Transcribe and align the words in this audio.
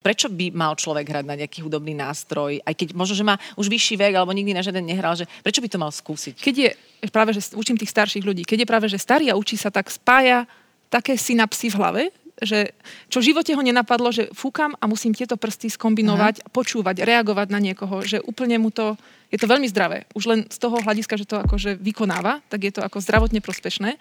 Prečo 0.00 0.32
by 0.32 0.48
mal 0.56 0.72
človek 0.80 1.12
hrať 1.12 1.24
na 1.28 1.36
nejaký 1.36 1.60
hudobný 1.60 1.92
nástroj, 1.92 2.56
aj 2.64 2.72
keď 2.72 2.96
možno, 2.96 3.20
že 3.20 3.24
má 3.24 3.36
už 3.60 3.68
vyšší 3.68 4.00
vek, 4.00 4.16
alebo 4.16 4.32
nikdy 4.32 4.56
na 4.56 4.64
žiaden 4.64 4.80
nehral, 4.80 5.12
že 5.12 5.28
prečo 5.44 5.60
by 5.60 5.68
to 5.68 5.76
mal 5.76 5.92
skúsiť? 5.92 6.40
Keď 6.40 6.54
je, 6.56 6.70
práve 7.12 7.36
že 7.36 7.52
učím 7.52 7.76
tých 7.76 7.92
starších 7.92 8.24
ľudí, 8.24 8.48
keď 8.48 8.64
je 8.64 8.70
práve 8.70 8.88
že 8.88 8.96
starý 8.96 9.28
a 9.28 9.36
učí 9.36 9.60
sa, 9.60 9.68
tak 9.68 9.92
spája 9.92 10.48
také 10.88 11.20
synapsy 11.20 11.68
v 11.68 11.76
hlave, 11.76 12.02
že 12.40 12.72
čo 13.12 13.20
v 13.20 13.28
živote 13.28 13.52
ho 13.52 13.60
nenapadlo, 13.60 14.08
že 14.08 14.32
fúkam 14.32 14.72
a 14.80 14.88
musím 14.88 15.12
tieto 15.12 15.36
prsty 15.36 15.68
skombinovať, 15.68 16.40
Aha. 16.40 16.48
počúvať, 16.48 17.04
reagovať 17.04 17.52
na 17.52 17.60
niekoho, 17.60 18.00
že 18.00 18.24
úplne 18.24 18.56
mu 18.56 18.72
to, 18.72 18.96
je 19.28 19.36
to 19.36 19.44
veľmi 19.44 19.68
zdravé. 19.68 20.08
Už 20.16 20.24
len 20.32 20.40
z 20.48 20.56
toho 20.56 20.80
hľadiska, 20.80 21.20
že 21.20 21.28
to 21.28 21.36
akože 21.44 21.76
vykonáva, 21.76 22.40
tak 22.48 22.64
je 22.64 22.72
to 22.72 22.80
ako 22.80 23.04
zdravotne 23.04 23.44
prospešné. 23.44 24.00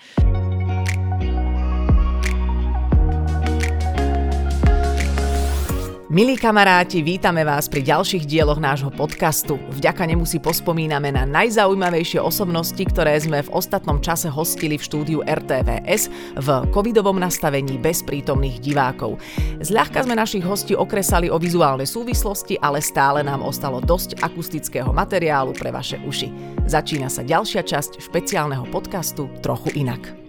Milí 6.10 6.42
kamaráti, 6.42 7.06
vítame 7.06 7.46
vás 7.46 7.70
pri 7.70 7.86
ďalších 7.86 8.26
dieloch 8.26 8.58
nášho 8.58 8.90
podcastu. 8.90 9.62
Vďaka 9.78 10.10
nemu 10.10 10.26
si 10.26 10.42
pospomíname 10.42 11.14
na 11.14 11.22
najzaujímavejšie 11.30 12.18
osobnosti, 12.18 12.82
ktoré 12.82 13.14
sme 13.22 13.46
v 13.46 13.54
ostatnom 13.54 14.02
čase 14.02 14.26
hostili 14.26 14.82
v 14.82 14.86
štúdiu 14.90 15.20
RTVS 15.22 16.10
v 16.34 16.48
covidovom 16.74 17.14
nastavení 17.14 17.78
bez 17.78 18.02
prítomných 18.02 18.58
divákov. 18.58 19.22
Zľahka 19.62 20.02
sme 20.02 20.18
našich 20.18 20.42
hostí 20.42 20.74
okresali 20.74 21.30
o 21.30 21.38
vizuálne 21.38 21.86
súvislosti, 21.86 22.58
ale 22.58 22.82
stále 22.82 23.22
nám 23.22 23.46
ostalo 23.46 23.78
dosť 23.78 24.18
akustického 24.26 24.90
materiálu 24.90 25.54
pre 25.54 25.70
vaše 25.70 26.02
uši. 26.02 26.34
Začína 26.66 27.14
sa 27.14 27.22
ďalšia 27.22 27.62
časť 27.62 28.02
špeciálneho 28.02 28.66
podcastu 28.74 29.30
Trochu 29.46 29.78
inak. 29.78 30.29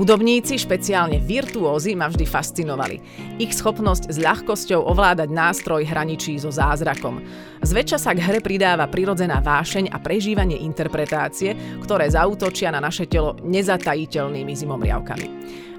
Hudobníci, 0.00 0.56
špeciálne 0.56 1.20
virtuózy, 1.20 1.92
ma 1.92 2.08
vždy 2.08 2.24
fascinovali. 2.24 3.04
Ich 3.36 3.52
schopnosť 3.52 4.08
s 4.08 4.16
ľahkosťou 4.16 4.80
ovládať 4.88 5.28
nástroj 5.28 5.84
hraničí 5.84 6.40
so 6.40 6.48
zázrakom. 6.48 7.20
Zväčša 7.60 8.00
sa 8.00 8.16
k 8.16 8.24
hre 8.24 8.40
pridáva 8.40 8.88
prirodzená 8.88 9.44
vášeň 9.44 9.92
a 9.92 10.00
prežívanie 10.00 10.56
interpretácie, 10.64 11.52
ktoré 11.84 12.08
zautočia 12.08 12.72
na 12.72 12.80
naše 12.80 13.04
telo 13.04 13.36
nezatajiteľnými 13.44 14.56
zimomriavkami. 14.56 15.26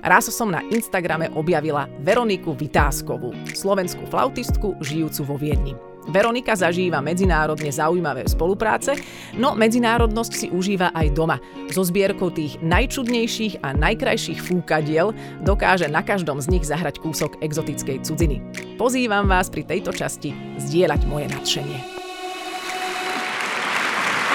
Raz 0.05 0.29
som 0.29 0.53
na 0.53 0.61
Instagrame 0.69 1.33
objavila 1.33 1.89
Veroniku 2.05 2.53
Vytázkovú, 2.53 3.33
slovenskú 3.57 4.05
flautistku 4.05 4.77
žijúcu 4.85 5.21
vo 5.25 5.33
Viedni. 5.41 5.73
Veronika 6.09 6.57
zažíva 6.57 6.97
medzinárodne 7.03 7.69
zaujímavé 7.69 8.25
spolupráce, 8.25 8.97
no 9.37 9.53
medzinárodnosť 9.53 10.33
si 10.33 10.47
užíva 10.49 10.89
aj 10.97 11.07
doma. 11.13 11.37
So 11.69 11.85
zbierkou 11.85 12.33
tých 12.33 12.57
najčudnejších 12.65 13.61
a 13.61 13.77
najkrajších 13.77 14.41
fúkadiel 14.41 15.13
dokáže 15.45 15.85
na 15.85 16.01
každom 16.01 16.41
z 16.41 16.57
nich 16.57 16.65
zahrať 16.65 16.97
kúsok 16.97 17.37
exotickej 17.45 18.01
cudziny. 18.01 18.41
Pozývam 18.81 19.29
vás 19.29 19.53
pri 19.53 19.61
tejto 19.61 19.93
časti 19.93 20.33
zdieľať 20.57 21.01
moje 21.05 21.29
nadšenie. 21.29 21.79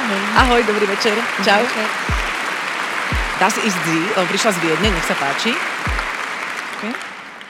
Ahoj. 0.07 0.21
Ahoj, 0.39 0.61
dobrý 0.71 0.87
večer. 0.87 1.19
Čau. 1.43 1.67
Večer. 1.67 1.89
Dá 3.37 3.53
si 3.53 3.61
ísť 3.69 3.79
dzi, 3.85 3.99
prišla 4.17 4.51
z 4.55 4.59
Viedne, 4.65 4.89
nech 4.97 5.05
sa 5.05 5.13
páči. 5.13 5.53
Okay. 6.81 6.93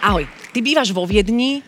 Ahoj, 0.03 0.27
ty 0.51 0.59
bývaš 0.59 0.91
vo 0.91 1.07
Viedni, 1.07 1.63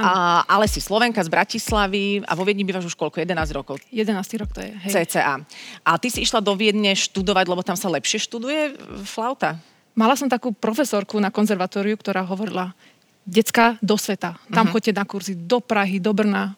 a, 0.00 0.42
ale 0.48 0.64
si 0.66 0.80
Slovenka 0.80 1.20
z 1.20 1.28
Bratislavy 1.28 2.24
a 2.24 2.32
vo 2.32 2.42
Viedni 2.48 2.64
bývaš 2.64 2.88
už 2.88 2.96
koľko? 2.96 3.20
11 3.20 3.36
rokov? 3.52 3.76
11 3.92 4.40
rok 4.40 4.50
to 4.56 4.64
je, 4.64 4.72
hej. 4.72 4.92
CCA. 5.04 5.36
A 5.84 5.90
ty 6.00 6.08
si 6.08 6.24
išla 6.24 6.40
do 6.40 6.56
Viedne 6.56 6.96
študovať, 6.96 7.44
lebo 7.46 7.60
tam 7.60 7.76
sa 7.76 7.92
lepšie 7.92 8.24
študuje 8.24 8.80
flauta? 9.04 9.60
Mala 9.92 10.16
som 10.16 10.30
takú 10.30 10.54
profesorku 10.54 11.20
na 11.20 11.28
konzervatóriu, 11.28 11.98
ktorá 12.00 12.24
hovorila, 12.24 12.72
decka 13.28 13.76
do 13.84 14.00
sveta. 14.00 14.40
Tam 14.48 14.66
uh-huh. 14.66 14.72
choďte 14.72 14.96
na 14.96 15.04
kurzy 15.04 15.34
do 15.36 15.60
Prahy, 15.60 16.00
do 16.00 16.16
Brna 16.16 16.56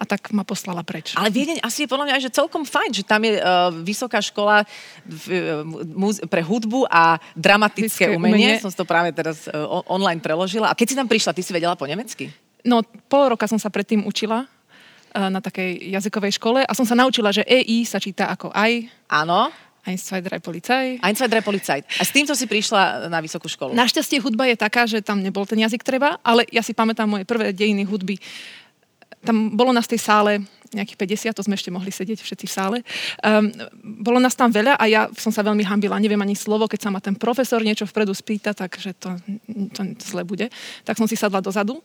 a 0.00 0.08
tak 0.08 0.32
ma 0.32 0.48
poslala 0.48 0.80
preč. 0.80 1.12
Ale 1.12 1.28
Viedeň 1.28 1.60
asi 1.60 1.84
je 1.84 1.92
podľa 1.92 2.08
mňa 2.08 2.24
že 2.24 2.32
celkom 2.32 2.64
fajn, 2.64 2.90
že 2.96 3.04
tam 3.04 3.20
je 3.20 3.36
uh, 3.36 3.68
vysoká 3.84 4.24
škola 4.24 4.64
v, 5.04 5.24
uh, 5.60 6.24
pre 6.24 6.40
hudbu 6.40 6.88
a 6.88 7.20
dramatické 7.36 8.08
umenie. 8.16 8.56
umenie. 8.56 8.64
Som 8.64 8.72
to 8.72 8.88
práve 8.88 9.12
teraz 9.12 9.44
uh, 9.52 9.84
online 9.92 10.24
preložila. 10.24 10.72
A 10.72 10.74
keď 10.78 10.86
si 10.88 10.96
tam 10.96 11.04
prišla, 11.04 11.36
ty 11.36 11.44
si 11.44 11.52
vedela 11.52 11.76
po 11.76 11.84
nemecky? 11.84 12.32
No, 12.64 12.84
pol 13.08 13.32
roka 13.32 13.48
som 13.48 13.58
sa 13.58 13.72
predtým 13.72 14.04
učila 14.04 14.44
uh, 14.44 15.28
na 15.32 15.40
takej 15.40 15.90
jazykovej 15.96 16.36
škole 16.36 16.60
a 16.64 16.72
som 16.76 16.84
sa 16.84 16.98
naučila, 16.98 17.32
že 17.32 17.46
EI 17.46 17.84
sa 17.88 17.98
číta 17.98 18.28
ako 18.28 18.52
aj. 18.52 18.88
Áno. 19.08 19.50
Ein, 19.80 19.96
zwei, 19.96 20.20
drei, 20.20 20.44
Polizei. 20.44 21.00
Ein, 21.00 21.16
zwei, 21.16 21.28
drei, 21.28 21.40
Polizei. 21.40 21.80
A 21.96 22.04
s 22.04 22.12
týmto 22.12 22.36
si 22.36 22.44
prišla 22.44 23.08
na 23.08 23.16
vysokú 23.24 23.48
školu? 23.48 23.72
Našťastie 23.72 24.20
hudba 24.20 24.44
je 24.44 24.56
taká, 24.60 24.84
že 24.84 25.00
tam 25.00 25.24
nebol 25.24 25.48
ten 25.48 25.56
jazyk 25.56 25.80
treba, 25.80 26.20
ale 26.20 26.44
ja 26.52 26.60
si 26.60 26.76
pamätám 26.76 27.08
moje 27.08 27.24
prvé 27.24 27.56
dejiny 27.56 27.88
hudby. 27.88 28.20
Tam 29.24 29.56
bolo 29.56 29.72
nás 29.72 29.88
tej 29.88 30.04
sále 30.04 30.44
nejakých 30.70 31.32
50, 31.34 31.38
to 31.38 31.42
sme 31.42 31.58
ešte 31.58 31.72
mohli 31.74 31.90
sedieť 31.90 32.22
všetci 32.22 32.46
v 32.46 32.52
sále. 32.52 32.78
Um, 33.24 33.50
bolo 33.82 34.22
nás 34.22 34.38
tam 34.38 34.54
veľa 34.54 34.78
a 34.78 34.84
ja 34.86 35.10
som 35.18 35.34
sa 35.34 35.42
veľmi 35.42 35.66
hambila, 35.66 35.98
neviem 35.98 36.20
ani 36.22 36.38
slovo, 36.38 36.70
keď 36.70 36.80
sa 36.86 36.90
ma 36.94 37.02
ten 37.02 37.18
profesor 37.18 37.58
niečo 37.58 37.90
vpredu 37.90 38.14
spýta, 38.14 38.54
takže 38.54 38.94
to, 38.94 39.10
to 39.74 39.80
zle 39.98 40.22
bude. 40.22 40.46
Tak 40.86 40.94
som 40.94 41.10
si 41.10 41.18
sadla 41.18 41.42
dozadu 41.42 41.82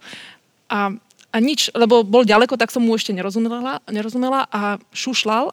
a, 0.72 0.94
a 1.32 1.38
nič, 1.38 1.74
lebo 1.76 2.02
bol 2.02 2.24
ďaleko, 2.24 2.56
tak 2.56 2.72
som 2.72 2.82
mu 2.82 2.96
ešte 2.96 3.12
nerozumela, 3.12 3.84
nerozumela 3.90 4.48
a 4.50 4.80
šušlal 4.96 5.52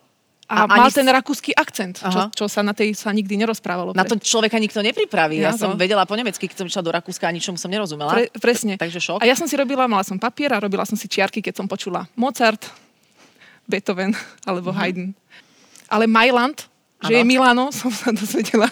a, 0.53 0.55
a 0.55 0.69
mal 0.69 0.93
ani... 0.93 0.97
ten 1.00 1.09
rakúsky 1.09 1.56
akcent, 1.56 2.03
čo, 2.03 2.21
čo 2.37 2.45
sa 2.45 2.61
na 2.61 2.77
tej 2.77 2.93
sa 2.93 3.09
nikdy 3.09 3.41
nerozprávalo. 3.41 3.97
Na 3.97 4.05
to 4.05 4.21
človeka 4.21 4.61
nikto 4.61 4.84
nepripraví. 4.84 5.41
Ja, 5.41 5.50
ja 5.50 5.53
som 5.56 5.81
vedela 5.81 6.05
po 6.05 6.12
nemecky, 6.12 6.45
keď 6.45 6.56
som 6.61 6.67
išla 6.69 6.83
do 6.84 6.93
Rakúska 6.93 7.25
a 7.25 7.33
ničomu 7.33 7.56
som 7.56 7.73
nerozumela. 7.73 8.12
Pre, 8.12 8.28
presne. 8.37 8.77
Takže 8.77 9.00
šok. 9.00 9.19
A 9.23 9.25
ja 9.25 9.33
som 9.33 9.49
si 9.49 9.56
robila, 9.56 9.89
mala 9.89 10.05
som 10.05 10.21
papier 10.21 10.53
a 10.53 10.61
robila 10.61 10.84
som 10.84 10.99
si 10.99 11.09
čiarky, 11.09 11.41
keď 11.41 11.62
som 11.62 11.67
počula 11.71 12.05
Mozart, 12.12 12.69
Beethoven 13.65 14.12
alebo 14.44 14.75
uh-huh. 14.75 14.83
Haydn. 14.83 15.17
Ale 15.89 16.05
Mailand, 16.05 16.69
ano. 17.02 17.10
že 17.10 17.12
je 17.18 17.24
Milano, 17.26 17.64
som 17.74 17.90
sa 17.90 18.14
dozvedela. 18.14 18.70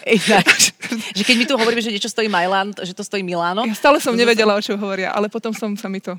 že 1.18 1.22
keď 1.26 1.34
mi 1.34 1.44
tu 1.44 1.58
hovoríme, 1.58 1.82
že 1.82 1.91
niečo 1.91 2.08
stojí 2.08 2.30
Mailand, 2.30 2.78
že 2.86 2.94
to 2.94 3.02
stojí 3.02 3.26
Milano. 3.26 3.66
Ja 3.66 3.74
stále 3.74 3.98
som 3.98 4.14
nevedela, 4.14 4.54
o 4.54 4.62
čo 4.62 4.78
hovoria, 4.78 5.10
ale 5.10 5.26
potom 5.26 5.50
som 5.50 5.74
sa 5.74 5.91
mi 5.91 5.98
to 5.98 6.14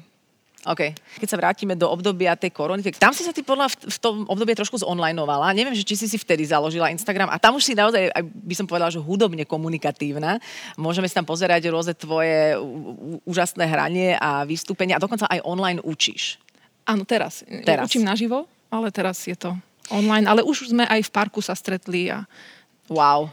OK. 0.61 0.94
Keď 0.94 1.25
sa 1.25 1.39
vrátime 1.41 1.73
do 1.73 1.89
obdobia 1.89 2.38
tej 2.38 2.53
korony, 2.53 2.85
tak 2.85 3.01
tam 3.01 3.17
si 3.17 3.25
sa 3.25 3.33
ty 3.33 3.41
podľa 3.41 3.73
v, 3.73 3.89
v 3.89 3.97
tom 3.97 4.16
období 4.29 4.53
trošku 4.53 4.77
zonlineovala. 4.77 5.57
Neviem, 5.57 5.73
že 5.73 5.81
či 5.81 5.97
si 5.97 6.05
si 6.05 6.22
vtedy 6.22 6.45
založila 6.45 6.94
Instagram 6.94 7.33
a 7.33 7.41
tam 7.41 7.57
už 7.57 7.66
si 7.66 7.73
naozaj, 7.73 8.13
by 8.22 8.53
som 8.53 8.69
povedala, 8.69 8.93
že 8.93 9.01
hudobne 9.01 9.41
komunikatívna. 9.41 10.38
Môžeme 10.78 11.09
si 11.09 11.17
tam 11.17 11.25
pozerať 11.25 11.66
rôzne 11.73 11.97
tvoje 11.97 12.61
úžasné 13.25 13.66
hranie 13.66 14.13
a 14.22 14.45
vystúpenia 14.45 15.01
a 15.01 15.03
dokonca 15.03 15.25
aj 15.33 15.41
online 15.41 15.81
učíš. 15.81 16.38
Áno, 16.85 17.09
teraz. 17.09 17.41
teraz. 17.66 17.89
Učím 17.89 18.05
naživo, 18.05 18.45
ale 18.69 18.93
teraz 18.93 19.17
je 19.25 19.33
to 19.33 19.57
online. 19.91 20.25
Ale 20.25 20.41
už 20.41 20.72
sme 20.72 20.88
aj 20.88 21.07
v 21.07 21.13
parku 21.13 21.44
sa 21.44 21.53
stretli 21.53 22.09
a 22.09 22.24
Wow. 22.91 23.31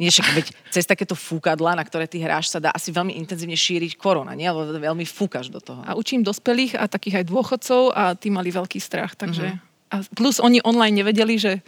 Nie, 0.00 0.08
však 0.08 0.28
veď 0.32 0.46
cez 0.72 0.88
takéto 0.88 1.12
fúkadla, 1.12 1.76
na 1.76 1.84
ktoré 1.84 2.08
ty 2.08 2.24
hráš, 2.24 2.48
sa 2.48 2.56
dá 2.56 2.72
asi 2.72 2.88
veľmi 2.88 3.20
intenzívne 3.20 3.52
šíriť 3.52 4.00
korona, 4.00 4.32
nie? 4.32 4.48
Lebo 4.48 4.72
veľmi 4.72 5.04
fúkaš 5.04 5.52
do 5.52 5.60
toho. 5.60 5.84
A 5.84 5.92
učím 5.92 6.24
dospelých 6.24 6.80
a 6.80 6.88
takých 6.88 7.20
aj 7.20 7.24
dôchodcov 7.28 7.92
a 7.92 8.16
tí 8.16 8.32
mali 8.32 8.48
veľký 8.48 8.80
strach, 8.80 9.12
takže... 9.12 9.52
Uh-huh. 9.52 9.68
A 9.90 10.06
plus 10.14 10.38
oni 10.38 10.62
online 10.62 11.02
nevedeli, 11.02 11.34
že 11.34 11.60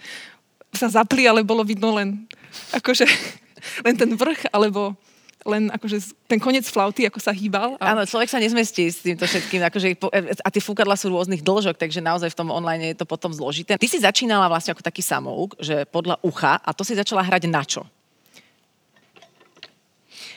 sa 0.71 0.87
zapli, 0.87 1.27
ale 1.27 1.43
bolo 1.43 1.67
vidno 1.67 1.91
len 1.93 2.25
akože 2.73 3.05
len 3.85 3.95
ten 4.01 4.15
vrch, 4.15 4.49
alebo 4.55 4.97
len 5.43 5.69
akože 5.71 6.15
ten 6.31 6.39
koniec 6.39 6.67
flauty, 6.67 7.07
ako 7.07 7.19
sa 7.19 7.35
hýbal. 7.35 7.75
A... 7.83 7.95
Áno, 7.95 8.07
človek 8.07 8.31
sa 8.31 8.39
nezmestí 8.39 8.87
s 8.89 9.03
týmto 9.03 9.27
všetkým. 9.27 9.63
Akože, 9.67 9.99
a 10.43 10.49
tie 10.51 10.63
fúkadla 10.63 10.95
sú 10.95 11.11
rôznych 11.11 11.43
dĺžok, 11.43 11.79
takže 11.79 11.99
naozaj 11.99 12.31
v 12.31 12.39
tom 12.39 12.49
online 12.55 12.95
je 12.95 13.03
to 13.03 13.07
potom 13.07 13.35
zložité. 13.35 13.75
Ty 13.75 13.89
si 13.91 13.99
začínala 13.99 14.47
vlastne 14.47 14.75
ako 14.75 14.87
taký 14.87 15.03
samouk, 15.03 15.59
že 15.59 15.87
podľa 15.91 16.23
ucha, 16.23 16.63
a 16.63 16.71
to 16.71 16.87
si 16.87 16.95
začala 16.95 17.27
hrať 17.27 17.43
na 17.51 17.63
čo? 17.67 17.83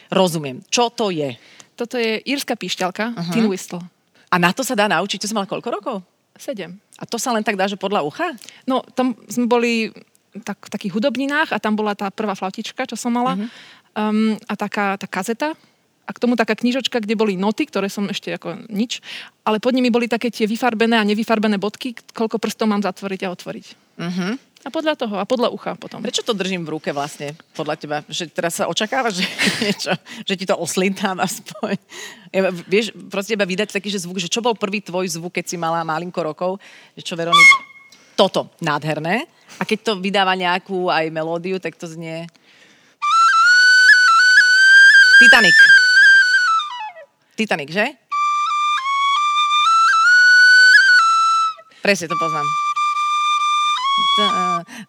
Rozumiem. 0.10 0.62
Čo 0.70 0.94
to 0.94 1.10
je? 1.10 1.34
Toto 1.76 1.98
je 1.98 2.22
írska 2.24 2.56
píšťalka, 2.56 3.14
uh-huh. 3.14 3.34
tin 3.34 3.50
whistle. 3.50 3.84
A 4.32 4.36
na 4.40 4.54
to 4.54 4.64
sa 4.64 4.78
dá 4.78 4.88
naučiť? 4.88 5.22
To 5.22 5.28
si 5.28 5.36
mala 5.36 5.50
koľko 5.50 5.70
rokov? 5.70 5.98
Sedem. 6.36 6.80
A 7.00 7.08
to 7.08 7.16
sa 7.16 7.32
len 7.32 7.44
tak 7.44 7.56
dá, 7.56 7.68
že 7.68 7.80
podľa 7.80 8.04
ucha? 8.04 8.36
No, 8.68 8.84
tam 8.96 9.16
sme 9.28 9.48
boli 9.48 9.92
tak, 10.44 10.68
v 10.68 10.72
takých 10.72 10.94
hudobninách 11.00 11.56
a 11.56 11.62
tam 11.64 11.80
bola 11.80 11.96
tá 11.96 12.12
prvá 12.12 12.36
flautička, 12.36 12.84
čo 12.88 13.00
som 13.00 13.16
mala. 13.16 13.40
Uh-huh. 13.40 13.48
Um, 13.96 14.36
a 14.52 14.54
taká 14.60 15.00
tá 15.00 15.08
kazeta. 15.08 15.56
A 16.06 16.14
k 16.14 16.22
tomu 16.22 16.38
taká 16.38 16.54
knižočka, 16.54 17.02
kde 17.02 17.18
boli 17.18 17.34
noty, 17.34 17.66
ktoré 17.66 17.90
som 17.90 18.06
ešte 18.06 18.30
ako 18.30 18.70
nič. 18.70 19.02
Ale 19.42 19.58
pod 19.58 19.74
nimi 19.74 19.90
boli 19.90 20.06
také 20.06 20.30
tie 20.30 20.46
vyfarbené 20.46 21.02
a 21.02 21.08
nevyfarbené 21.08 21.58
bodky, 21.58 21.98
koľko 22.14 22.38
prstov 22.38 22.70
mám 22.70 22.86
zatvoriť 22.86 23.26
a 23.26 23.34
otvoriť. 23.34 23.66
Uh-huh. 23.98 24.38
A 24.66 24.74
podľa 24.74 24.98
toho, 24.98 25.22
a 25.22 25.26
podľa 25.30 25.54
ucha 25.54 25.78
potom. 25.78 26.02
Prečo 26.02 26.26
to 26.26 26.34
držím 26.34 26.66
v 26.66 26.74
ruke 26.78 26.90
vlastne, 26.90 27.38
podľa 27.54 27.76
teba? 27.78 27.98
Že 28.10 28.34
teraz 28.34 28.58
sa 28.58 28.66
očakáva, 28.66 29.14
že 29.14 29.22
niečo, 29.66 29.94
že 30.26 30.34
ti 30.34 30.46
to 30.50 30.58
oslintám 30.58 31.22
aspoň. 31.22 31.78
Ja, 32.34 32.50
vieš, 32.50 32.90
proste 33.14 33.38
iba 33.38 33.46
vydať 33.46 33.78
taký 33.78 33.94
že 33.94 34.02
zvuk, 34.02 34.18
že 34.18 34.30
čo 34.30 34.42
bol 34.42 34.58
prvý 34.58 34.82
tvoj 34.82 35.06
zvuk, 35.06 35.38
keď 35.38 35.46
si 35.54 35.58
mala 35.58 35.86
malinko 35.86 36.18
rokov? 36.18 36.58
Že 36.98 37.02
čo, 37.02 37.14
Veronik? 37.14 37.50
Toto, 38.18 38.50
nádherné. 38.58 39.30
A 39.62 39.70
keď 39.70 39.80
to 39.86 39.92
vydáva 40.02 40.34
nejakú 40.34 40.90
aj 40.90 41.14
melódiu, 41.14 41.62
tak 41.62 41.78
to 41.78 41.86
znie... 41.86 42.26
Titanic. 45.16 45.58
Titanic, 47.40 47.70
že? 47.72 47.86
Presne 51.80 52.12
to 52.12 52.18
poznám. 52.20 52.44
To, 54.16 54.26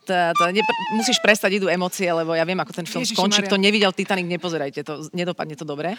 to, 0.06 0.14
to, 0.34 0.44
nepr- 0.50 0.78
musíš 0.98 1.18
prestať, 1.22 1.62
idú 1.62 1.70
emócie, 1.70 2.10
lebo 2.10 2.34
ja 2.34 2.42
viem, 2.42 2.58
ako 2.58 2.74
ten 2.74 2.86
film 2.86 3.06
Ježiši 3.06 3.14
skončí. 3.14 3.38
Maria. 3.42 3.50
Kto 3.50 3.58
nevidel 3.58 3.92
Titanic, 3.94 4.26
nepozerajte, 4.26 4.82
to 4.82 5.06
nedopadne 5.14 5.54
to 5.54 5.62
dobre. 5.62 5.94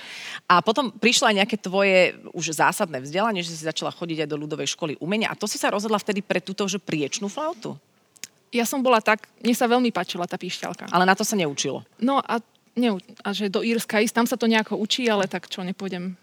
A 0.48 0.60
potom 0.60 0.92
prišlo 0.92 1.32
aj 1.32 1.36
nejaké 1.44 1.56
tvoje 1.60 2.20
už 2.36 2.56
zásadné 2.56 3.00
vzdelanie, 3.04 3.44
že 3.44 3.56
si 3.56 3.64
začala 3.64 3.96
chodiť 3.96 4.28
aj 4.28 4.30
do 4.32 4.40
ľudovej 4.40 4.76
školy 4.76 5.00
umenia. 5.00 5.32
A 5.32 5.40
to 5.40 5.48
si 5.48 5.56
sa 5.56 5.72
rozhodla 5.72 6.00
vtedy 6.04 6.20
pre 6.20 6.44
túto 6.44 6.68
že 6.68 6.84
priečnú 6.84 7.32
flautu. 7.32 7.80
Ja 8.52 8.64
som 8.64 8.80
bola 8.84 9.00
tak, 9.04 9.28
mne 9.44 9.56
sa 9.56 9.68
veľmi 9.68 9.92
páčila 9.92 10.28
tá 10.28 10.40
píšťalka. 10.40 10.92
Ale 10.92 11.04
na 11.04 11.16
to 11.16 11.28
sa 11.28 11.36
neučilo. 11.36 11.84
No 12.00 12.20
a, 12.24 12.40
ne, 12.78 12.96
a 13.26 13.30
že 13.34 13.50
do 13.50 13.66
Írska 13.66 14.00
ísť, 14.00 14.16
tam 14.16 14.28
sa 14.30 14.38
to 14.38 14.46
nejako 14.46 14.78
učí, 14.78 15.10
ale 15.10 15.26
tak 15.26 15.50
čo, 15.50 15.66
nepôjdem 15.66 16.16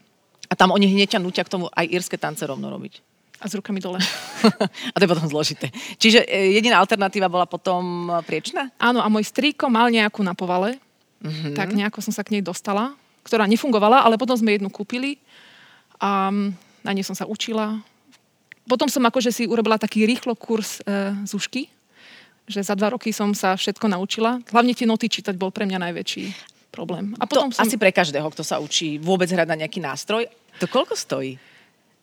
A 0.48 0.54
tam 0.54 0.70
oni 0.70 0.86
hneď 0.86 1.18
ťa 1.18 1.24
nutia 1.24 1.44
k 1.44 1.52
tomu 1.52 1.66
aj 1.74 1.90
írske 1.90 2.16
tance 2.16 2.40
rovno 2.46 2.70
robiť. 2.70 3.02
a 3.42 3.50
s 3.50 3.52
rukami 3.58 3.82
dole. 3.82 4.00
a 4.94 4.96
to 4.96 5.04
je 5.04 5.10
potom 5.10 5.28
zložité. 5.28 5.68
Čiže 6.00 6.24
e, 6.24 6.56
jediná 6.56 6.80
alternatíva 6.80 7.28
bola 7.28 7.44
potom 7.44 8.08
e, 8.08 8.22
priečná? 8.24 8.72
Áno, 8.80 9.04
a 9.04 9.10
môj 9.12 9.28
strýko 9.28 9.68
mal 9.68 9.92
nejakú 9.92 10.24
na 10.24 10.32
povale, 10.32 10.80
mm-hmm. 11.20 11.52
tak 11.52 11.74
nejako 11.74 12.00
som 12.00 12.14
sa 12.14 12.24
k 12.24 12.38
nej 12.38 12.42
dostala, 12.46 12.96
ktorá 13.26 13.44
nefungovala, 13.44 14.00
ale 14.06 14.16
potom 14.16 14.38
sme 14.38 14.56
jednu 14.56 14.70
kúpili 14.72 15.20
a 16.00 16.32
na 16.84 16.90
nej 16.94 17.04
som 17.04 17.16
sa 17.16 17.28
učila. 17.28 17.82
Potom 18.64 18.88
som 18.88 19.04
akože 19.04 19.28
si 19.28 19.44
urobila 19.44 19.76
taký 19.76 20.08
rýchlo 20.08 20.32
kurz 20.38 20.80
e, 20.86 21.12
z 21.26 21.32
ušky, 21.36 21.73
že 22.44 22.60
za 22.60 22.76
dva 22.76 22.92
roky 22.92 23.10
som 23.10 23.32
sa 23.32 23.56
všetko 23.56 23.88
naučila. 23.88 24.40
Hlavne 24.52 24.76
tie 24.76 24.84
noty 24.88 25.08
čítať 25.08 25.34
bol 25.36 25.48
pre 25.50 25.64
mňa 25.64 25.78
najväčší 25.90 26.24
problém. 26.68 27.14
A 27.22 27.24
To 27.24 27.30
potom 27.30 27.48
som... 27.54 27.62
asi 27.62 27.78
pre 27.78 27.94
každého, 27.94 28.26
kto 28.34 28.42
sa 28.42 28.58
učí 28.58 28.98
vôbec 28.98 29.30
hrať 29.30 29.46
na 29.46 29.56
nejaký 29.64 29.78
nástroj. 29.78 30.26
To 30.58 30.66
koľko 30.66 30.94
stojí? 30.98 31.38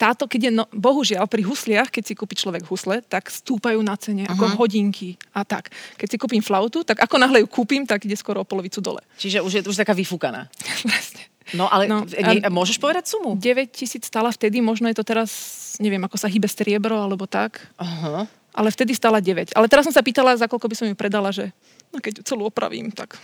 táto, 0.02 0.26
keď 0.26 0.50
je, 0.50 0.52
no, 0.58 0.66
bohužiaľ, 0.74 1.30
pri 1.30 1.46
husliach, 1.46 1.94
keď 1.94 2.04
si 2.10 2.14
kúpi 2.18 2.34
človek 2.34 2.66
husle, 2.66 3.06
tak 3.06 3.30
stúpajú 3.30 3.86
na 3.86 3.94
cene, 3.94 4.26
uh-huh. 4.26 4.34
ako 4.34 4.66
hodinky 4.66 5.14
a 5.30 5.46
tak. 5.46 5.70
Keď 6.02 6.08
si 6.10 6.18
kúpim 6.18 6.42
flautu, 6.42 6.82
tak 6.82 6.98
ako 7.06 7.22
náhle 7.22 7.46
ju 7.46 7.48
kúpim, 7.48 7.86
tak 7.86 8.02
ide 8.10 8.18
skoro 8.18 8.42
o 8.42 8.50
polovicu 8.50 8.82
dole. 8.82 9.06
Čiže 9.22 9.46
už 9.46 9.52
je 9.54 9.62
už 9.62 9.78
taká 9.78 9.94
vyfúkaná. 9.94 10.50
Presne. 10.90 11.30
No 11.54 11.70
ale 11.70 11.86
No, 11.86 12.02
a- 12.02 12.50
môžeš 12.50 12.82
povedať 12.82 13.14
sumu? 13.14 13.38
9 13.38 13.70
tisíc 13.70 14.10
stála 14.10 14.34
vtedy, 14.34 14.58
možno 14.58 14.90
je 14.90 14.98
to 14.98 15.06
teraz, 15.06 15.30
neviem, 15.78 16.02
ako 16.02 16.18
sa 16.18 16.26
hýbe 16.26 16.50
striebro 16.50 16.98
alebo 16.98 17.30
tak, 17.30 17.62
Aha. 17.78 18.26
Ale 18.52 18.70
vtedy 18.72 18.92
stála 18.96 19.24
9. 19.24 19.56
Ale 19.56 19.68
teraz 19.72 19.88
som 19.88 19.96
sa 19.96 20.04
pýtala, 20.04 20.36
za 20.36 20.48
koľko 20.48 20.68
by 20.68 20.76
som 20.76 20.88
ju 20.88 20.96
predala, 20.96 21.32
že 21.32 21.52
no 21.92 22.00
keď 22.04 22.22
ju 22.22 22.24
celú 22.28 22.44
opravím, 22.48 22.92
tak 22.92 23.16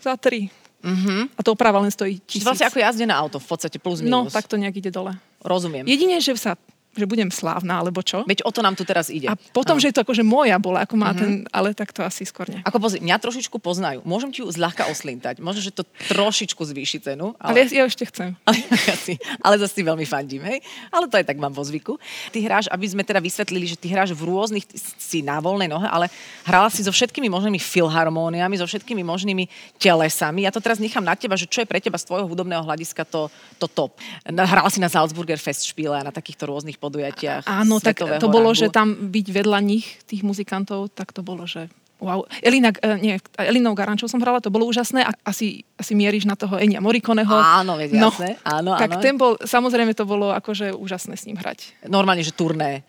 za 0.00 0.14
3. 0.16 0.50
Mhm. 0.80 1.36
A 1.36 1.40
to 1.44 1.52
oprava 1.52 1.76
len 1.84 1.92
stojí 1.92 2.18
Čiže 2.24 2.26
tisíc. 2.26 2.46
vlastne 2.46 2.66
ako 2.72 2.80
jazdené 2.80 3.12
auto, 3.12 3.36
v 3.36 3.48
podstate 3.48 3.76
plus 3.76 4.00
no, 4.00 4.24
minus. 4.24 4.32
tak 4.32 4.48
to 4.48 4.56
nejak 4.56 4.80
ide 4.80 4.88
dole. 4.88 5.12
Rozumiem. 5.44 5.84
Jedine, 5.84 6.20
že 6.24 6.32
sa 6.40 6.56
že 6.90 7.06
budem 7.06 7.30
slávna, 7.30 7.78
alebo 7.78 8.02
čo. 8.02 8.26
Veď 8.26 8.42
o 8.42 8.50
to 8.50 8.66
nám 8.66 8.74
tu 8.74 8.82
teraz 8.82 9.14
ide. 9.14 9.30
A 9.30 9.38
potom, 9.38 9.78
Áno. 9.78 9.82
že 9.82 9.94
je 9.94 9.96
to 9.96 10.02
akože 10.02 10.26
moja 10.26 10.58
bola, 10.58 10.82
ako 10.82 10.94
má 10.98 11.14
ten, 11.14 11.46
ale 11.54 11.70
tak 11.70 11.94
to 11.94 12.02
asi 12.02 12.26
skôr 12.26 12.50
nie. 12.50 12.58
Ako 12.66 12.82
pozri, 12.82 12.98
mňa 12.98 13.16
trošičku 13.22 13.62
poznajú. 13.62 14.02
Môžem 14.02 14.34
ti 14.34 14.42
ju 14.42 14.50
zľahka 14.50 14.90
oslintať. 14.90 15.38
Možno, 15.38 15.62
že 15.62 15.70
to 15.70 15.86
trošičku 16.10 16.58
zvýši 16.58 16.98
cenu. 16.98 17.38
Ale 17.38 17.62
ja, 17.62 17.82
ja 17.82 17.84
ešte 17.86 18.10
chcem. 18.10 18.34
Ale, 18.50 18.58
ja 18.66 18.96
si, 18.98 19.14
ale 19.38 19.54
zase 19.62 19.78
si 19.78 19.82
veľmi 19.86 20.02
fandím, 20.02 20.42
hej? 20.42 20.58
Ale 20.90 21.06
to 21.06 21.14
aj 21.14 21.26
tak 21.30 21.38
mám 21.38 21.54
vo 21.54 21.62
zvyku. 21.62 21.94
Ty 22.34 22.38
hráš, 22.42 22.66
aby 22.66 22.86
sme 22.90 23.06
teda 23.06 23.22
vysvetlili, 23.22 23.70
že 23.70 23.78
ty 23.78 23.86
hráš 23.86 24.10
v 24.10 24.26
rôznych, 24.26 24.66
si 24.98 25.22
na 25.22 25.38
voľnej 25.38 25.70
nohe, 25.70 25.86
ale 25.86 26.10
hrala 26.42 26.66
si 26.66 26.82
so 26.82 26.90
všetkými 26.90 27.30
možnými 27.30 27.62
filharmóniami, 27.62 28.58
so 28.58 28.66
všetkými 28.66 29.06
možnými 29.06 29.46
telesami. 29.78 30.42
Ja 30.42 30.50
to 30.50 30.58
teraz 30.58 30.82
nechám 30.82 31.06
na 31.06 31.14
teba, 31.14 31.38
že 31.38 31.46
čo 31.46 31.62
je 31.62 31.70
pre 31.70 31.78
teba 31.78 32.00
z 32.00 32.10
tvojho 32.10 32.26
hudobného 32.26 32.66
hľadiska 32.66 33.06
to, 33.06 33.30
to 33.62 33.70
top. 33.70 33.94
Hrala 34.26 34.66
si 34.72 34.82
na 34.82 34.90
Salzburger 34.90 35.38
Festspiele 35.38 35.94
a 35.94 36.02
na 36.02 36.10
takýchto 36.10 36.50
rôznych 36.50 36.79
podujatiach. 36.80 37.44
Áno, 37.44 37.76
tak 37.78 38.00
to 38.00 38.26
bolo, 38.26 38.50
rangu. 38.50 38.60
že 38.64 38.72
tam 38.72 39.12
byť 39.12 39.26
vedľa 39.28 39.58
nich, 39.60 40.00
tých 40.08 40.24
muzikantov, 40.24 40.88
tak 40.96 41.12
to 41.12 41.20
bolo, 41.20 41.44
že 41.44 41.68
wow. 42.00 42.24
Elina, 42.40 42.72
eh, 42.72 42.96
nie, 42.96 43.14
Elinou 43.36 43.76
Garančou 43.76 44.08
som 44.08 44.16
hrala, 44.24 44.40
to 44.40 44.48
bolo 44.48 44.64
úžasné 44.64 45.04
a 45.04 45.12
asi, 45.20 45.68
asi 45.76 45.92
mieríš 45.92 46.24
na 46.24 46.32
toho 46.32 46.56
Enia 46.56 46.80
Morikoneho. 46.80 47.36
Áno, 47.36 47.76
veď 47.76 48.00
jasné. 48.00 48.40
Áno, 48.40 48.72
tak 48.80 48.96
áno. 48.96 49.02
ten 49.04 49.14
bol, 49.20 49.36
samozrejme 49.36 49.92
to 49.92 50.08
bolo 50.08 50.32
akože 50.32 50.72
úžasné 50.72 51.20
s 51.20 51.28
ním 51.28 51.36
hrať. 51.36 51.76
Normálne, 51.84 52.24
že 52.24 52.32
turné. 52.32 52.80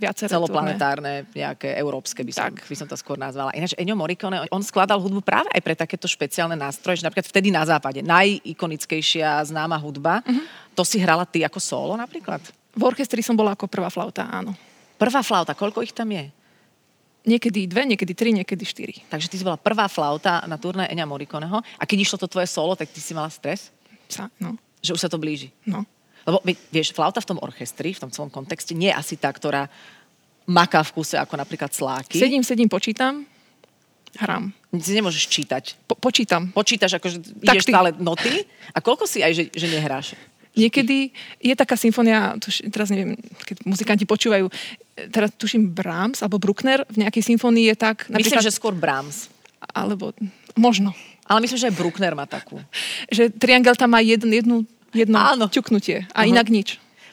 Viaceré 0.00 0.32
celoplanetárne, 0.32 1.28
nejaké 1.36 1.76
európske 1.76 2.24
by 2.24 2.32
som, 2.32 2.48
Tak. 2.48 2.64
by 2.64 2.72
som 2.72 2.88
to 2.88 2.96
skôr 2.96 3.20
nazvala. 3.20 3.52
Ináč 3.52 3.76
Ennio 3.76 3.92
Morricone, 4.00 4.48
on 4.48 4.64
skladal 4.64 4.96
hudbu 4.96 5.20
práve 5.20 5.52
aj 5.52 5.60
pre 5.60 5.76
takéto 5.76 6.08
špeciálne 6.08 6.56
nástroje, 6.56 7.02
že 7.02 7.04
napríklad 7.04 7.28
vtedy 7.28 7.52
na 7.52 7.68
západe, 7.68 8.00
najikonickejšia 8.00 9.44
známa 9.44 9.76
hudba, 9.76 10.24
Mhm. 10.24 10.72
to 10.72 10.88
si 10.88 10.96
hrala 11.04 11.28
ty 11.28 11.44
ako 11.44 11.60
solo 11.60 11.92
napríklad? 12.00 12.40
V 12.76 12.82
orchestri 12.82 13.20
som 13.20 13.34
bola 13.34 13.54
ako 13.54 13.66
prvá 13.66 13.90
flauta, 13.90 14.30
áno. 14.30 14.54
Prvá 14.94 15.20
flauta, 15.24 15.56
koľko 15.56 15.82
ich 15.82 15.90
tam 15.90 16.12
je? 16.12 16.28
Niekedy 17.20 17.68
dve, 17.68 17.84
niekedy 17.84 18.12
tri, 18.16 18.32
niekedy 18.32 18.64
štyri. 18.64 18.96
Takže 19.12 19.28
ty 19.28 19.36
si 19.36 19.44
bola 19.44 19.60
prvá 19.60 19.84
flauta 19.92 20.40
na 20.48 20.56
turné 20.56 20.88
Enia 20.88 21.04
Morriconeho 21.04 21.60
a 21.60 21.82
keď 21.84 21.98
išlo 22.00 22.16
to 22.16 22.30
tvoje 22.30 22.48
solo, 22.48 22.72
tak 22.72 22.88
ty 22.88 23.00
si 23.00 23.12
mala 23.12 23.28
stres? 23.28 23.68
Sa, 24.08 24.32
no, 24.40 24.56
Že 24.80 24.96
už 24.96 25.00
sa 25.04 25.10
to 25.12 25.20
blíži? 25.20 25.52
no. 25.68 25.84
Lebo 26.20 26.36
vie- 26.44 26.60
vieš, 26.68 26.92
flauta 26.92 27.16
v 27.24 27.28
tom 27.32 27.38
orchestri, 27.40 27.96
v 27.96 28.00
tom 28.04 28.12
celom 28.12 28.28
kontexte, 28.28 28.76
nie 28.76 28.92
je 28.92 28.96
asi 28.96 29.14
tá, 29.16 29.32
ktorá 29.32 29.72
maká 30.44 30.84
v 30.84 31.00
kuse 31.00 31.16
ako 31.16 31.32
napríklad 31.40 31.72
sláky. 31.72 32.20
Sedím, 32.20 32.44
sedím, 32.44 32.68
počítam, 32.68 33.24
hrám. 34.20 34.52
Si 34.84 34.92
nemôžeš 34.92 35.24
čítať. 35.32 35.80
Po, 35.88 35.96
počítam. 35.96 36.52
počítaš, 36.52 37.00
akože 37.00 37.24
ideš 37.40 37.64
stále 37.64 37.96
noty 37.96 38.44
a 38.68 38.78
koľko 38.84 39.08
si 39.08 39.24
aj, 39.24 39.32
že, 39.32 39.44
že 39.48 39.66
nehráš? 39.72 40.12
Niekedy 40.52 41.14
je 41.38 41.54
taká 41.54 41.74
symfónia, 41.74 42.34
tuž, 42.36 42.60
teraz 42.68 42.88
neviem, 42.88 43.14
keď 43.40 43.56
muzikanti 43.62 44.02
počúvajú, 44.02 44.50
teraz 45.08 45.30
tuším 45.32 45.70
Brahms 45.70 46.20
alebo 46.20 46.36
Bruckner 46.36 46.82
v 46.86 47.00
nejakej 47.00 47.22
symfónii 47.24 47.70
je 47.70 47.76
tak, 47.76 47.96
Myslím, 48.08 48.40
že 48.40 48.50
skôr 48.50 48.72
Brahms. 48.72 49.30
alebo 49.70 50.10
možno, 50.54 50.90
Ale 51.24 51.38
myslím, 51.40 51.58
že 51.58 51.68
aj 51.68 51.76
Bruckner 51.76 52.12
má 52.12 52.26
takú. 52.26 52.58
že 53.08 53.30
triangel 53.30 53.72
tam 53.72 53.90
má 53.90 54.02
jedn, 54.02 54.26
jednu, 54.28 54.56
jedno 54.90 55.16
Áno. 55.16 55.46
ťuknutie 55.46 56.10
a 56.10 56.22
Mhm. 56.22 56.28
inak 56.28 56.48
nič. 56.48 56.68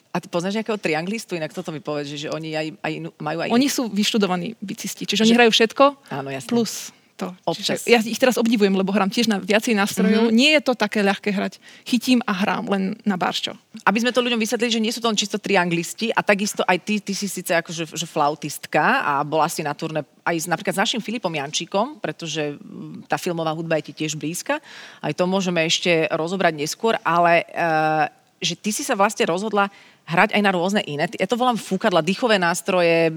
A 0.08 0.18
ty 0.18 0.26
poznáš 0.26 0.56
nejakého 0.56 0.74
trianglistu? 0.74 1.36
Inak 1.36 1.52
toto 1.52 1.68
mi 1.68 1.78
povedz, 1.78 2.08
že, 2.08 2.26
že 2.26 2.28
oni 2.28 2.50
aj, 2.50 2.66
aj, 2.80 2.92
majú 3.14 3.38
aj... 3.38 3.48
Oni 3.50 3.68
sú 3.68 3.86
vyštudovaní 3.86 4.56
bicisti, 4.58 5.04
čiže 5.04 5.22
oni 5.22 5.30
Že- 5.30 5.38
hrajú 5.38 5.50
všetko 5.52 5.84
Áno, 6.10 6.28
jasné. 6.28 6.48
plus 6.48 6.90
to. 7.18 7.34
Občas. 7.42 7.82
Čiže 7.82 7.90
ja 7.90 7.98
ich 7.98 8.22
teraz 8.22 8.38
obdivujem, 8.38 8.70
lebo 8.70 8.94
hrám 8.94 9.10
tiež 9.10 9.26
na 9.26 9.42
viacej 9.42 9.74
nástrojov. 9.74 10.30
Mhm. 10.30 10.34
Nie 10.34 10.50
je 10.58 10.62
to 10.62 10.78
také 10.78 11.02
ľahké 11.02 11.34
hrať. 11.34 11.58
Chytím 11.82 12.22
a 12.22 12.32
hrám 12.32 12.70
len 12.70 12.94
na 13.02 13.18
barščo. 13.18 13.58
Aby 13.82 14.06
sme 14.06 14.14
to 14.14 14.22
ľuďom 14.22 14.38
vysvetlili, 14.38 14.70
že 14.70 14.84
nie 14.84 14.94
sú 14.94 15.02
to 15.02 15.10
len 15.10 15.18
čisto 15.18 15.42
trianglisti 15.42 16.14
a 16.14 16.22
takisto 16.22 16.62
aj 16.62 16.78
ty, 16.86 17.02
ty 17.02 17.12
si 17.12 17.26
síce 17.26 17.50
akože 17.50 17.90
že 17.90 18.06
flautistka 18.06 19.02
a 19.02 19.12
bola 19.26 19.50
si 19.50 19.66
na 19.66 19.74
turné 19.74 20.06
aj 20.28 20.44
napríklad 20.44 20.76
s 20.76 20.82
našim 20.84 21.00
Filipom 21.00 21.32
Jančíkom, 21.32 22.04
pretože 22.04 22.60
mm, 22.60 23.08
tá 23.08 23.16
filmová 23.16 23.56
hudba 23.56 23.80
je 23.80 23.90
ti 23.90 24.04
tiež 24.04 24.20
blízka. 24.20 24.60
Aj 25.00 25.12
to 25.16 25.24
môžeme 25.24 25.64
ešte 25.64 26.04
rozobrať 26.12 26.52
neskôr, 26.52 27.00
ale 27.00 27.48
uh, 27.56 28.12
že 28.38 28.54
ty 28.54 28.70
si 28.70 28.86
sa 28.86 28.94
vlastne 28.94 29.26
rozhodla 29.26 29.72
hrať 30.08 30.32
aj 30.32 30.42
na 30.42 30.50
rôzne 30.56 30.80
iné. 30.88 31.04
Ja 31.20 31.28
to 31.28 31.36
volám 31.36 31.60
fúkadla, 31.60 32.00
dýchové 32.00 32.40
nástroje, 32.40 33.12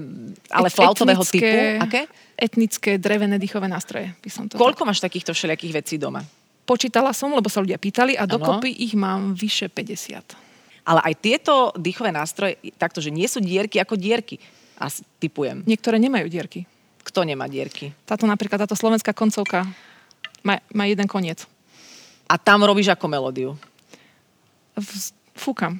ale 0.52 0.68
Et- 0.68 0.76
flautového 0.76 1.24
etnické- 1.24 1.40
typu. 1.40 1.84
Aké? 1.88 2.00
Etnické, 2.36 2.90
drevené 3.00 3.40
dýchové 3.40 3.64
nástroje 3.64 4.12
by 4.20 4.28
som 4.28 4.44
to... 4.44 4.60
Koľko 4.60 4.84
máš 4.84 5.00
takýchto 5.00 5.32
všelijakých 5.32 5.72
vecí 5.72 5.96
doma? 5.96 6.20
Počítala 6.68 7.16
som, 7.16 7.32
lebo 7.32 7.48
sa 7.48 7.64
ľudia 7.64 7.80
pýtali 7.80 8.14
a 8.14 8.28
dokopy 8.28 8.68
ich 8.68 8.92
mám 8.92 9.32
vyše 9.32 9.72
50. 9.72 10.20
Ale 10.84 11.00
aj 11.00 11.14
tieto 11.22 11.72
dýchové 11.78 12.12
nástroje, 12.12 12.60
takto, 12.76 13.00
že 13.00 13.08
nie 13.08 13.26
sú 13.26 13.40
dierky 13.40 13.80
ako 13.80 13.96
dierky. 13.96 14.36
A 14.82 14.90
typujem. 15.22 15.62
Niektoré 15.62 15.96
nemajú 16.02 16.26
dierky. 16.26 16.66
Kto 17.06 17.22
nemá 17.22 17.46
dierky? 17.46 17.94
Táto 18.06 18.26
napríklad, 18.26 18.62
táto 18.66 18.74
slovenská 18.78 19.14
koncovka 19.14 19.66
má, 20.42 20.58
má 20.74 20.84
jeden 20.90 21.06
koniec. 21.06 21.46
A 22.26 22.34
tam 22.38 22.66
robíš 22.66 22.90
ako 22.90 23.06
melódiu. 23.06 23.50
V, 24.74 24.90
fúkam. 25.34 25.78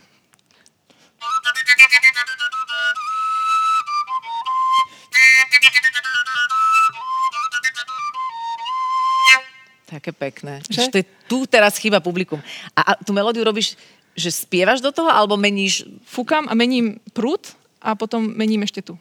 Také 9.93 10.09
pekné. 10.17 10.65
Že? 10.65 10.89
Je, 10.89 11.05
tu 11.29 11.45
teraz 11.45 11.77
chýba 11.77 12.01
publikum. 12.01 12.41
A, 12.73 12.81
a 12.81 13.05
tú 13.05 13.13
melódiu 13.13 13.45
robíš, 13.45 13.77
že 14.17 14.33
spievaš 14.33 14.81
do 14.81 14.89
toho, 14.89 15.13
alebo 15.13 15.37
meníš... 15.37 15.85
Fúkam 16.09 16.49
a 16.49 16.57
mením 16.57 16.97
prúd 17.13 17.53
a 17.77 17.93
potom 17.93 18.25
mením 18.25 18.65
ešte 18.65 18.81
tu. 18.81 18.97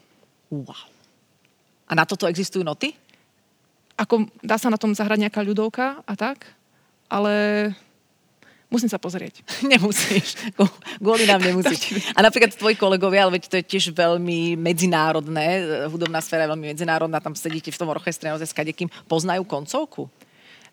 Wow. 0.52 0.76
A 1.88 1.96
na 1.96 2.04
toto 2.04 2.28
existujú 2.28 2.60
noty? 2.60 2.92
Ako 3.96 4.28
dá 4.44 4.60
sa 4.60 4.68
na 4.68 4.76
tom 4.76 4.92
zahrať 4.92 5.28
nejaká 5.28 5.40
ľudovka 5.40 6.04
a 6.04 6.12
tak, 6.12 6.44
ale 7.08 7.32
musím 8.72 8.88
sa 8.88 9.00
pozrieť. 9.00 9.44
Nemusíš. 9.72 10.52
Kvôli 11.00 11.28
nám 11.28 11.44
nemusíš. 11.48 12.12
A 12.16 12.24
napríklad 12.24 12.56
tvoji 12.56 12.76
kolegovia, 12.76 13.28
ale 13.28 13.40
veď 13.40 13.48
to 13.48 13.56
je 13.60 13.68
tiež 13.76 13.84
veľmi 13.92 14.56
medzinárodné, 14.56 15.48
eh, 15.60 15.88
hudobná 15.88 16.24
sféra 16.24 16.48
je 16.48 16.52
veľmi 16.56 16.66
medzinárodná, 16.72 17.20
tam 17.20 17.36
sedíte 17.36 17.72
v 17.72 17.80
tom 17.80 17.92
orchestre 17.92 18.32
naozaj 18.32 18.48
s 18.48 18.56
kadekým, 18.56 18.88
poznajú 19.08 19.44
koncovku? 19.44 20.08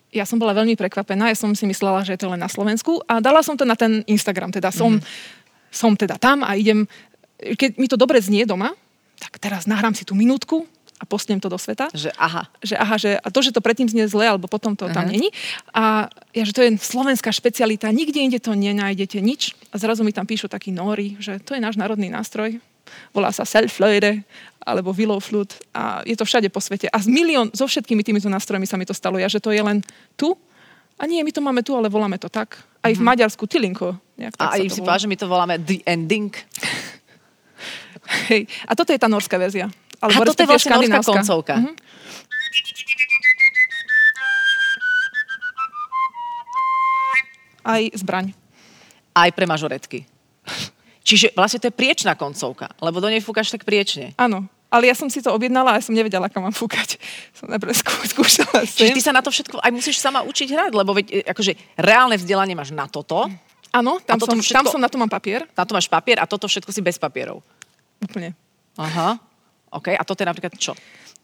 Ja 0.10 0.26
som 0.26 0.42
bola 0.42 0.58
veľmi 0.58 0.74
prekvapená, 0.74 1.30
ja 1.30 1.38
som 1.38 1.54
si 1.54 1.70
myslela, 1.70 2.02
že 2.02 2.18
je 2.18 2.22
to 2.26 2.32
len 2.34 2.42
na 2.42 2.50
Slovensku 2.50 3.02
a 3.06 3.22
dala 3.22 3.46
som 3.46 3.54
to 3.54 3.66
na 3.66 3.78
ten 3.78 4.02
Instagram, 4.10 4.50
teda 4.50 4.74
som, 4.74 4.98
mm-hmm. 4.98 5.70
som 5.70 5.94
teda 5.94 6.18
tam 6.18 6.42
a 6.42 6.58
idem, 6.58 6.90
keď 7.38 7.78
mi 7.78 7.86
to 7.86 7.96
dobre 7.96 8.18
znie 8.18 8.44
doma, 8.44 8.74
tak 9.22 9.38
teraz 9.38 9.70
nahrám 9.70 9.94
si 9.94 10.08
tú 10.08 10.18
minútku 10.18 10.66
a 11.00 11.08
postnem 11.08 11.40
to 11.40 11.48
do 11.48 11.56
sveta. 11.56 11.88
Že 11.96 12.12
aha. 12.20 12.52
Že 12.60 12.76
aha, 12.76 12.96
že 13.00 13.12
a 13.16 13.28
to, 13.32 13.40
že 13.40 13.56
to 13.56 13.64
predtým 13.64 13.88
znie 13.88 14.04
zle, 14.12 14.28
alebo 14.28 14.52
potom 14.52 14.76
to 14.76 14.84
uh-huh. 14.84 14.96
tam 14.96 15.08
není. 15.08 15.32
A 15.72 16.12
ja, 16.36 16.44
že 16.44 16.52
to 16.52 16.60
je 16.60 16.76
slovenská 16.76 17.32
špecialita, 17.32 17.88
nikde 17.96 18.20
inde 18.20 18.40
to 18.44 18.52
nenájdete 18.52 19.24
nič. 19.24 19.56
A 19.72 19.80
zrazu 19.80 20.04
mi 20.04 20.12
tam 20.12 20.28
píšu 20.28 20.52
takí 20.52 20.76
nóri, 20.76 21.16
že 21.24 21.40
to 21.40 21.56
je 21.56 21.64
náš 21.64 21.80
národný 21.80 22.12
nástroj, 22.12 22.60
volá 23.14 23.32
sa 23.32 23.48
Selflöre 23.48 24.26
alebo 24.66 24.92
Willow 24.92 25.20
Flute 25.24 25.56
a 25.72 26.04
je 26.04 26.16
to 26.16 26.28
všade 26.28 26.52
po 26.52 26.60
svete. 26.60 26.92
A 26.92 26.98
z 27.00 27.08
milión, 27.08 27.50
so 27.56 27.66
všetkými 27.66 28.04
týmito 28.04 28.28
nástrojmi 28.28 28.68
sa 28.68 28.76
mi 28.76 28.84
to 28.84 28.94
stalo. 28.94 29.16
Ja, 29.16 29.32
že 29.32 29.40
to 29.40 29.56
je 29.56 29.64
len 29.64 29.80
tu 30.20 30.36
a 31.00 31.08
nie, 31.08 31.24
my 31.24 31.32
to 31.32 31.40
máme 31.40 31.64
tu, 31.64 31.72
ale 31.80 31.88
voláme 31.88 32.20
to 32.20 32.28
tak. 32.28 32.60
Aj 32.84 32.92
v 32.92 33.00
mm-hmm. 33.00 33.08
Maďarsku 33.08 33.48
Tilinko. 33.48 33.96
A 34.36 34.60
aj 34.60 34.68
si 34.68 34.84
povedal, 34.84 35.08
že 35.08 35.08
my 35.08 35.16
to 35.16 35.32
voláme 35.32 35.56
The 35.64 35.80
Ending. 35.88 36.36
Hej. 38.28 38.52
A 38.68 38.76
toto 38.76 38.92
je 38.92 39.00
tá 39.00 39.08
norská 39.08 39.40
verzia. 39.40 39.72
Alebo 40.04 40.24
a 40.24 40.28
toto 40.28 40.44
je 40.44 40.50
vlastne 40.52 40.76
norská 40.76 41.00
koncovka. 41.00 41.56
Mm-hmm. 41.56 41.76
Aj 47.64 47.84
zbraň. 47.96 48.26
Aj 49.16 49.30
pre 49.32 49.46
mažoretky. 49.48 50.09
Čiže 51.04 51.34
vlastne 51.34 51.60
to 51.64 51.72
je 51.72 51.76
priečná 51.76 52.14
koncovka, 52.14 52.72
lebo 52.84 53.00
do 53.00 53.10
nej 53.10 53.24
fúkaš 53.24 53.50
tak 53.50 53.66
priečne. 53.66 54.14
Áno, 54.20 54.46
ale 54.70 54.86
ja 54.86 54.96
som 54.96 55.10
si 55.10 55.18
to 55.18 55.34
objednala 55.34 55.74
a 55.74 55.82
som 55.82 55.98
nevedela, 55.98 56.30
kam 56.30 56.46
mám 56.46 56.54
fúkať. 56.54 57.02
Som 57.38 57.50
najprv 57.50 57.74
skúšala 58.06 58.62
Čiže 58.70 58.94
ty 58.94 59.02
sa 59.02 59.10
na 59.10 59.26
to 59.26 59.34
všetko 59.34 59.58
aj 59.58 59.72
musíš 59.74 59.98
sama 59.98 60.22
učiť 60.22 60.48
hrať, 60.54 60.72
lebo 60.78 60.94
veď, 60.94 61.06
e, 61.10 61.18
akože 61.26 61.58
reálne 61.82 62.14
vzdelanie 62.22 62.54
máš 62.54 62.70
na 62.70 62.86
toto. 62.86 63.26
Áno, 63.74 63.98
tam, 64.06 64.22
som, 64.22 64.38
všetko, 64.38 64.54
tam 64.54 64.66
som, 64.70 64.82
na 64.82 64.90
to 64.90 65.02
mám 65.02 65.10
papier. 65.10 65.50
Na 65.58 65.66
to 65.66 65.74
máš 65.74 65.90
papier 65.90 66.22
a 66.22 66.30
toto 66.30 66.46
všetko 66.46 66.70
si 66.70 66.86
bez 66.86 67.02
papierov. 67.02 67.42
Úplne. 68.02 68.38
Aha, 68.78 69.18
OK. 69.74 69.94
A 69.98 70.06
toto 70.06 70.22
je 70.22 70.28
napríklad 70.30 70.54
čo? 70.58 70.78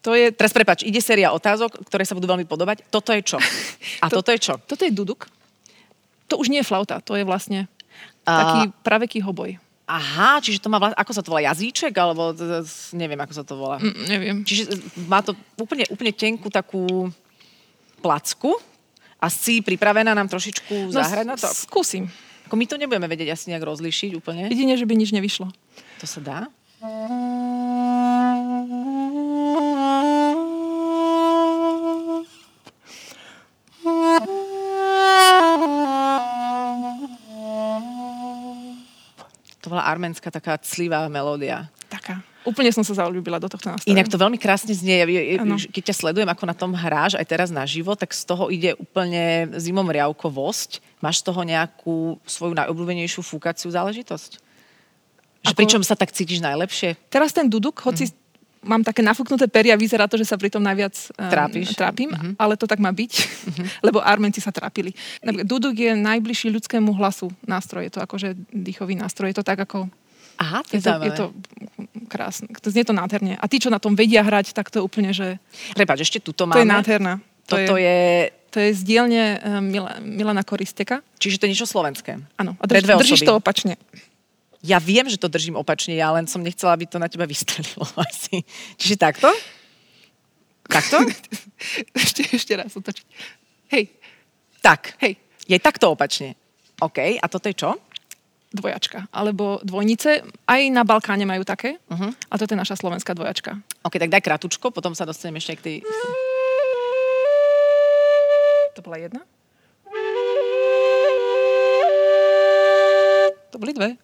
To 0.05 0.13
je... 0.13 0.29
Teraz 0.33 0.53
prepač, 0.53 0.85
ide 0.85 1.01
séria 1.01 1.33
otázok, 1.33 1.85
ktoré 1.89 2.05
sa 2.05 2.13
budú 2.13 2.29
veľmi 2.29 2.45
podobať. 2.45 2.89
Toto 2.93 3.13
je 3.13 3.21
čo? 3.25 3.37
A 4.03 4.09
to, 4.09 4.21
toto 4.21 4.29
je 4.33 4.39
čo? 4.41 4.53
Toto 4.61 4.85
je 4.85 4.93
duduk. 4.93 5.25
To 6.29 6.41
už 6.41 6.49
nie 6.49 6.61
je 6.61 6.69
flauta, 6.69 7.01
to 7.01 7.13
je 7.13 7.25
vlastne 7.25 7.69
taký 8.25 8.73
praveký 8.81 9.21
hoboj. 9.21 9.61
Aha, 9.85 10.41
čiže 10.41 10.65
to 10.65 10.69
má 10.73 10.81
vlastne, 10.81 10.97
ako 10.97 11.11
sa 11.13 11.21
to 11.21 11.29
volá, 11.29 11.45
jazyček, 11.45 11.93
alebo 11.93 12.33
neviem, 12.97 13.19
ako 13.21 13.33
sa 13.37 13.43
to 13.45 13.53
volá. 13.53 13.77
Mm, 13.77 14.05
neviem. 14.09 14.37
Čiže 14.41 14.73
má 15.05 15.21
to 15.21 15.37
úplne, 15.61 15.85
úplne 15.93 16.09
tenkú 16.09 16.49
takú 16.49 17.13
placku 18.01 18.57
a 19.21 19.29
si 19.29 19.61
pripravená 19.61 20.17
nám 20.17 20.25
trošičku 20.25 20.89
no, 20.89 20.93
zahrať 20.93 21.25
na 21.29 21.37
to? 21.37 21.45
Skúsim. 21.53 22.09
Ako 22.49 22.57
my 22.57 22.65
to 22.65 22.81
nebudeme 22.81 23.05
vedieť 23.05 23.37
asi 23.37 23.53
nejak 23.53 23.65
rozlišiť 23.65 24.11
úplne. 24.17 24.49
Jedine, 24.49 24.73
že 24.73 24.89
by 24.89 24.93
nič 24.97 25.13
nevyšlo. 25.13 25.49
To 26.01 26.05
sa 26.05 26.19
dá? 26.21 26.39
Bola 39.85 39.93
arménska 39.93 40.33
taká 40.33 40.57
clivá 40.57 41.05
melódia. 41.05 41.69
Taká. 41.85 42.25
Úplne 42.41 42.73
som 42.73 42.81
sa 42.81 43.05
zaľúbila 43.05 43.37
do 43.37 43.45
tohto 43.45 43.69
nástroja. 43.69 43.93
Inak 43.93 44.09
to 44.09 44.17
veľmi 44.17 44.41
krásne 44.41 44.73
znie. 44.73 45.05
Keď 45.69 45.93
ťa 45.93 45.95
sledujem, 46.01 46.25
ako 46.25 46.45
na 46.49 46.57
tom 46.57 46.73
hráš, 46.73 47.13
aj 47.13 47.25
teraz 47.29 47.53
na 47.53 47.61
živo, 47.69 47.93
tak 47.93 48.09
z 48.09 48.25
toho 48.25 48.49
ide 48.49 48.73
úplne 48.81 49.53
zimom 49.61 49.85
riavkovosť. 49.85 50.81
Máš 51.05 51.21
z 51.21 51.23
toho 51.29 51.41
nejakú 51.45 52.17
svoju 52.25 52.57
najobľúbenejšiu 52.57 53.21
fúkaciu 53.21 53.69
záležitosť? 53.69 54.41
Že 55.45 55.53
ako... 55.53 55.57
pričom 55.61 55.81
sa 55.85 55.93
tak 55.93 56.09
cítiš 56.09 56.41
najlepšie? 56.41 56.97
Teraz 57.13 57.29
ten 57.29 57.45
duduk, 57.45 57.77
hoci 57.85 58.09
mm 58.09 58.24
mám 58.65 58.81
také 58.81 59.05
nafúknuté 59.05 59.45
peria, 59.45 59.77
vyzerá 59.77 60.09
to, 60.09 60.17
že 60.17 60.25
sa 60.25 60.35
pri 60.35 60.49
tom 60.49 60.65
najviac 60.65 60.91
um, 61.15 61.29
Trápiš. 61.29 61.77
trápim, 61.77 62.09
uh-huh. 62.09 62.33
ale 62.35 62.57
to 62.57 62.65
tak 62.65 62.81
má 62.81 62.89
byť, 62.89 63.11
uh-huh. 63.13 63.65
lebo 63.87 64.01
Armenci 64.01 64.41
sa 64.41 64.49
trápili. 64.49 64.91
Duduk 65.45 65.77
je 65.77 65.93
najbližší 65.93 66.49
ľudskému 66.49 66.91
hlasu 66.97 67.29
nástroj, 67.45 67.87
je 67.87 67.93
to 67.93 68.01
akože 68.01 68.33
dýchový 68.49 68.97
nástroj, 68.97 69.31
je 69.31 69.37
to 69.39 69.45
tak 69.45 69.61
ako... 69.61 69.87
Aha, 70.35 70.67
to 70.67 70.75
je, 70.75 70.83
to, 70.83 70.91
je 70.99 71.13
to 71.15 71.25
krásne, 72.11 72.51
to 72.59 72.67
znie 72.67 72.83
to 72.83 72.91
nádherne. 72.91 73.39
A 73.39 73.45
tí, 73.47 73.55
čo 73.55 73.71
na 73.71 73.79
tom 73.79 73.95
vedia 73.95 74.19
hrať, 74.19 74.51
tak 74.51 74.67
to 74.67 74.81
je 74.81 74.83
úplne, 74.83 75.15
že... 75.15 75.39
Prepač, 75.71 76.03
ešte 76.03 76.19
tuto 76.19 76.43
máme. 76.43 76.59
To 76.59 76.63
je 76.67 76.73
nádherná. 76.75 77.13
To 77.47 77.55
Toto 77.55 77.75
je... 77.79 77.87
je... 77.87 78.43
To 78.55 78.63
je 78.63 78.71
z 78.71 78.81
dielne 78.87 79.23
Mila, 79.59 79.99
Milana 79.99 80.39
Koristeka. 80.39 81.03
Čiže 81.19 81.43
to 81.43 81.43
je 81.43 81.51
niečo 81.51 81.67
slovenské. 81.67 82.23
Áno. 82.39 82.55
A 82.55 82.63
drž, 82.63 82.87
držíš 82.87 83.27
to 83.27 83.35
opačne. 83.35 83.75
Ja 84.65 84.81
viem, 84.81 85.05
že 85.05 85.21
to 85.21 85.29
držím 85.29 85.61
opačne, 85.61 85.93
ja 85.93 86.09
len 86.09 86.25
som 86.25 86.41
nechcela, 86.41 86.73
aby 86.73 86.89
to 86.89 86.97
na 86.97 87.05
teba 87.05 87.29
vystrelilo 87.29 87.85
asi. 88.09 88.41
Čiže 88.81 88.97
takto? 88.97 89.29
Takto? 90.65 91.05
ešte, 92.01 92.25
ešte 92.33 92.53
raz 92.57 92.73
otočiť. 92.73 93.05
Hej. 93.69 93.93
Tak. 94.65 94.97
Hej. 95.05 95.21
Je 95.45 95.57
takto 95.61 95.93
opačne. 95.93 96.33
OK. 96.81 97.21
A 97.21 97.25
toto 97.29 97.45
je 97.45 97.53
čo? 97.53 97.77
Dvojačka. 98.49 99.05
Alebo 99.13 99.61
dvojnice. 99.61 100.25
Aj 100.49 100.61
na 100.73 100.81
Balkáne 100.81 101.29
majú 101.29 101.45
také. 101.45 101.77
Uh-huh. 101.85 102.09
A 102.09 102.33
toto 102.41 102.57
je 102.57 102.61
naša 102.65 102.79
slovenská 102.79 103.13
dvojačka. 103.13 103.61
OK, 103.85 104.01
tak 104.01 104.09
daj 104.09 104.25
kratučko, 104.25 104.73
potom 104.73 104.97
sa 104.97 105.05
dostaneme 105.05 105.37
ešte 105.37 105.61
k 105.61 105.61
tej... 105.61 105.75
To 108.73 108.81
bola 108.81 108.97
jedna. 108.97 109.21
To 113.53 113.55
boli 113.61 113.71
dve. 113.71 113.95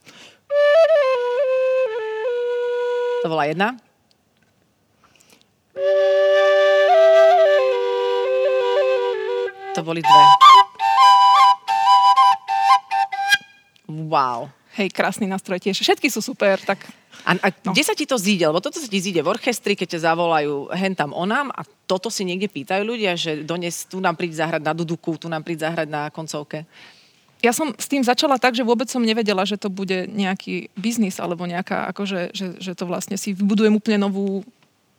To 3.22 3.30
bola 3.30 3.46
jedna. 3.46 3.78
To 9.78 9.82
boli 9.86 10.02
dve. 10.02 10.24
Wow. 14.10 14.50
Hej, 14.74 14.90
krásny 14.90 15.30
nástroj 15.30 15.62
tiež. 15.62 15.78
Všetky 15.78 16.10
sú 16.10 16.26
super, 16.26 16.58
tak... 16.66 16.82
A, 17.22 17.38
a 17.38 17.48
no. 17.62 17.78
kde 17.78 17.86
sa 17.86 17.94
ti 17.94 18.10
to 18.10 18.18
zíde? 18.18 18.50
Lebo 18.50 18.58
toto 18.58 18.82
sa 18.82 18.90
ti 18.90 18.98
zíde 18.98 19.22
v 19.22 19.30
orchestri, 19.30 19.78
keď 19.78 19.94
ťa 19.94 20.10
zavolajú 20.10 20.74
hen 20.74 20.98
tam 20.98 21.14
onám 21.14 21.54
a 21.54 21.62
toto 21.86 22.10
si 22.10 22.26
niekde 22.26 22.50
pýtajú 22.50 22.82
ľudia, 22.82 23.14
že 23.14 23.46
dones 23.46 23.86
tu 23.86 24.02
nám 24.02 24.18
príď 24.18 24.42
zahrať 24.42 24.66
na 24.66 24.74
duduku, 24.74 25.22
tu 25.22 25.30
nám 25.30 25.46
príď 25.46 25.70
zahrať 25.70 25.88
na 25.92 26.10
koncovke 26.10 26.66
ja 27.42 27.52
som 27.52 27.74
s 27.74 27.90
tým 27.90 28.06
začala 28.06 28.38
tak, 28.38 28.54
že 28.54 28.62
vôbec 28.62 28.86
som 28.86 29.02
nevedela, 29.02 29.42
že 29.50 29.58
to 29.58 29.68
bude 29.74 30.06
nejaký 30.14 30.70
biznis 30.78 31.18
alebo 31.18 31.50
nejaká, 31.50 31.90
akože, 31.90 32.38
že, 32.38 32.48
že 32.62 32.72
to 32.78 32.86
vlastne 32.86 33.18
si 33.18 33.34
vybudujem 33.34 33.74
úplne 33.74 33.98
novú 33.98 34.46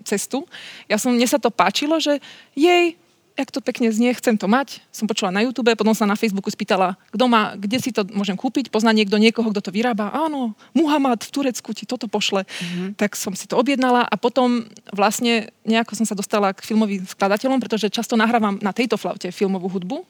cestu. 0.02 0.44
Ja 0.90 0.98
som, 0.98 1.14
mne 1.14 1.26
sa 1.30 1.38
to 1.38 1.54
páčilo, 1.54 2.02
že 2.02 2.18
jej, 2.58 2.98
jak 3.38 3.48
to 3.54 3.62
pekne 3.62 3.88
znie, 3.94 4.10
chcem 4.18 4.34
to 4.34 4.50
mať. 4.50 4.82
Som 4.90 5.06
počula 5.06 5.30
na 5.30 5.46
YouTube, 5.46 5.70
potom 5.78 5.94
sa 5.94 6.02
na 6.02 6.18
Facebooku 6.18 6.50
spýtala, 6.50 6.98
kto 7.14 7.24
má, 7.30 7.54
kde 7.54 7.78
si 7.78 7.94
to 7.94 8.02
môžem 8.10 8.34
kúpiť, 8.34 8.68
pozná 8.68 8.90
niekto 8.90 9.16
niekoho, 9.22 9.54
kto 9.54 9.62
to 9.62 9.70
vyrába. 9.70 10.10
Áno, 10.10 10.58
Muhammad 10.74 11.22
v 11.22 11.30
Turecku 11.30 11.70
ti 11.72 11.86
toto 11.86 12.10
pošle. 12.10 12.42
Mm-hmm. 12.42 12.98
Tak 12.98 13.14
som 13.14 13.32
si 13.38 13.46
to 13.46 13.54
objednala 13.54 14.02
a 14.02 14.14
potom 14.18 14.66
vlastne 14.90 15.54
nejako 15.62 15.94
som 15.94 16.06
sa 16.10 16.18
dostala 16.18 16.50
k 16.50 16.66
filmovým 16.66 17.06
skladateľom, 17.06 17.62
pretože 17.62 17.86
často 17.86 18.18
nahrávam 18.18 18.58
na 18.58 18.74
tejto 18.74 18.98
flaute 18.98 19.30
filmovú 19.30 19.70
hudbu. 19.70 20.02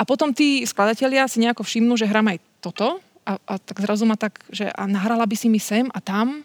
A 0.00 0.02
potom 0.08 0.32
tí 0.32 0.64
skladatelia 0.64 1.28
si 1.28 1.44
nejako 1.44 1.60
všimnú, 1.60 1.92
že 2.00 2.08
hrám 2.08 2.32
aj 2.32 2.38
toto 2.64 3.04
a, 3.28 3.36
a 3.36 3.54
tak 3.60 3.84
zrazu 3.84 4.08
ma 4.08 4.16
tak, 4.16 4.40
že 4.48 4.72
a 4.72 4.88
nahrala 4.88 5.28
by 5.28 5.36
si 5.36 5.52
mi 5.52 5.60
sem 5.60 5.84
a 5.92 6.00
tam 6.00 6.40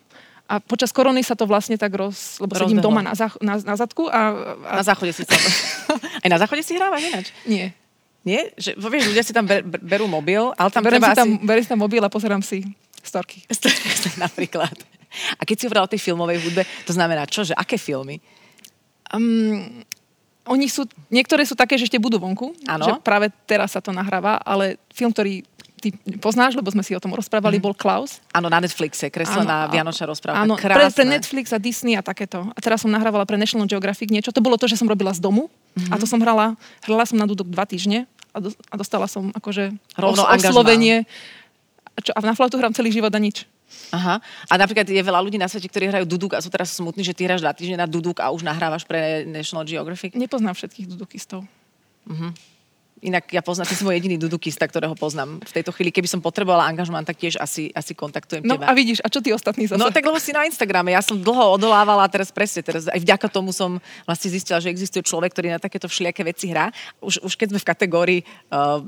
a 0.46 0.62
počas 0.62 0.92
korony 0.94 1.26
sa 1.26 1.34
to 1.34 1.50
vlastne 1.50 1.74
tak 1.74 1.90
roz... 1.96 2.38
Lebo 2.38 2.54
Rozbehlo. 2.54 2.70
sedím 2.70 2.84
doma 2.84 3.02
na, 3.02 3.18
zach, 3.18 3.34
na, 3.42 3.58
na 3.58 3.74
zadku 3.80 4.06
a, 4.12 4.22
a... 4.62 4.74
Na 4.78 4.86
záchode 4.86 5.10
si 5.10 5.26
sa... 5.26 5.34
Aj 6.24 6.30
na 6.30 6.38
záchode 6.38 6.62
si 6.62 6.78
hrávaš 6.78 7.02
ináč? 7.02 7.28
Nie. 7.50 7.74
Nie? 8.22 8.54
Že, 8.54 8.78
vieš, 8.78 9.06
ľudia 9.10 9.24
si 9.26 9.34
tam 9.34 9.50
ber, 9.50 9.66
berú 9.66 10.06
mobil, 10.06 10.54
ale 10.54 10.70
tam 10.70 10.86
berem 10.86 11.02
treba 11.02 11.14
si 11.14 11.18
tam, 11.18 11.30
asi... 11.34 11.46
Berem 11.50 11.64
si 11.66 11.70
tam 11.72 11.82
mobil 11.82 12.02
a 12.04 12.10
pozerám 12.14 12.46
si 12.46 12.62
storky. 13.02 13.42
Storky 13.50 13.90
napríklad. 14.26 14.76
A 15.40 15.42
keď 15.48 15.56
si 15.58 15.64
hovorila 15.66 15.88
o 15.88 15.94
tej 15.94 16.02
filmovej 16.02 16.38
hudbe, 16.46 16.62
to 16.86 16.94
znamená 16.94 17.26
čo? 17.26 17.42
Že 17.42 17.58
aké 17.58 17.82
filmy? 17.82 18.22
Um, 19.10 19.82
oni 20.46 20.70
sú, 20.70 20.86
niektoré 21.10 21.42
sú 21.46 21.58
také, 21.58 21.76
že 21.76 21.90
ešte 21.90 21.98
budú 21.98 22.22
vonku. 22.22 22.54
Ano. 22.70 22.86
Že 22.86 22.92
práve 23.02 23.34
teraz 23.50 23.74
sa 23.74 23.82
to 23.82 23.90
nahráva, 23.90 24.38
ale 24.46 24.78
film, 24.94 25.10
ktorý 25.10 25.42
ty 25.86 25.94
poznáš, 26.18 26.58
lebo 26.58 26.66
sme 26.74 26.82
si 26.82 26.98
o 26.98 27.02
tom 27.02 27.14
rozprávali, 27.14 27.62
mm. 27.62 27.64
bol 27.64 27.76
Klaus. 27.78 28.18
Áno, 28.34 28.50
na 28.50 28.58
Netflixe, 28.58 29.14
kreslená 29.14 29.70
Vianočná 29.70 30.10
rozpráva. 30.10 30.42
Áno, 30.42 30.58
pre, 30.58 30.74
pre 30.74 31.06
Netflix 31.06 31.54
a 31.54 31.60
Disney 31.62 31.94
a 31.94 32.02
takéto. 32.02 32.42
A 32.42 32.60
teraz 32.64 32.82
som 32.82 32.90
nahrávala 32.90 33.28
pre 33.30 33.38
National 33.38 33.70
Geographic 33.70 34.10
niečo. 34.10 34.34
To 34.34 34.42
bolo 34.42 34.58
to, 34.58 34.66
že 34.66 34.82
som 34.82 34.90
robila 34.90 35.14
z 35.14 35.22
domu 35.22 35.52
mm-hmm. 35.78 35.94
a 35.94 35.96
to 36.02 36.10
som 36.10 36.18
hrala, 36.18 36.58
hrala 36.82 37.04
som 37.06 37.22
na 37.22 37.30
dudok 37.30 37.52
dva 37.54 37.70
týždne 37.70 38.10
a, 38.34 38.38
do, 38.42 38.50
a 38.50 38.76
dostala 38.80 39.06
som 39.06 39.30
akože 39.30 39.78
Rovno 40.00 40.26
os, 40.26 40.42
oslovenie. 40.42 41.06
A, 41.94 42.00
čo, 42.02 42.12
a 42.18 42.20
na 42.26 42.34
flautu 42.34 42.58
hrám 42.58 42.74
celý 42.74 42.90
život 42.90 43.14
a 43.14 43.20
nič. 43.22 43.46
Aha. 43.94 44.20
A 44.50 44.54
napríklad 44.58 44.88
je 44.88 45.00
veľa 45.00 45.22
ľudí 45.22 45.40
na 45.40 45.48
svete, 45.48 45.70
ktorí 45.70 45.88
hrajú 45.92 46.06
duduk 46.10 46.36
a 46.36 46.44
sú 46.44 46.50
teraz 46.50 46.74
smutní, 46.76 47.06
že 47.06 47.16
ty 47.16 47.28
hráš 47.28 47.44
dva 47.44 47.54
týždne 47.56 47.80
na 47.80 47.88
duduk 47.88 48.20
a 48.20 48.32
už 48.32 48.44
nahrávaš 48.44 48.84
pre 48.88 49.24
National 49.28 49.64
Geographic? 49.68 50.18
Nepoznám 50.18 50.58
všetkých 50.58 50.90
dudukistov. 50.92 51.46
Inak 53.04 53.28
ja 53.28 53.44
poznám, 53.44 53.68
ty 53.68 53.76
si 53.76 53.84
môj 53.84 54.00
jediný 54.00 54.16
dudukista, 54.16 54.64
ktorého 54.64 54.96
poznám. 54.96 55.44
V 55.44 55.52
tejto 55.52 55.76
chvíli, 55.76 55.92
keby 55.92 56.08
som 56.08 56.24
potrebovala 56.24 56.64
angažmán, 56.64 57.04
tak 57.04 57.20
tiež 57.20 57.36
asi, 57.44 57.68
asi 57.76 57.92
kontaktujem 57.92 58.48
No 58.48 58.56
teba. 58.56 58.72
a 58.72 58.74
vidíš, 58.74 59.04
a 59.04 59.12
čo 59.12 59.20
tí 59.20 59.36
ostatní 59.36 59.68
zase? 59.68 59.76
No 59.76 59.92
tak 59.92 60.08
lebo 60.08 60.16
si 60.16 60.32
na 60.32 60.48
Instagrame, 60.48 60.96
ja 60.96 61.04
som 61.04 61.20
dlho 61.20 61.60
odolávala 61.60 62.08
a 62.08 62.10
teraz 62.10 62.32
presne, 62.32 62.64
teraz 62.64 62.88
aj 62.88 62.96
vďaka 63.04 63.28
tomu 63.28 63.52
som 63.52 63.84
vlastne 64.08 64.32
zistila, 64.32 64.64
že 64.64 64.72
existuje 64.72 65.04
človek, 65.04 65.36
ktorý 65.36 65.52
na 65.52 65.60
takéto 65.60 65.92
všelijaké 65.92 66.24
veci 66.24 66.48
hrá. 66.48 66.72
Už, 67.04 67.20
už 67.20 67.36
keď 67.36 67.52
sme 67.52 67.60
v 67.60 67.68
kategórii 67.68 68.20
uh, 68.24 68.80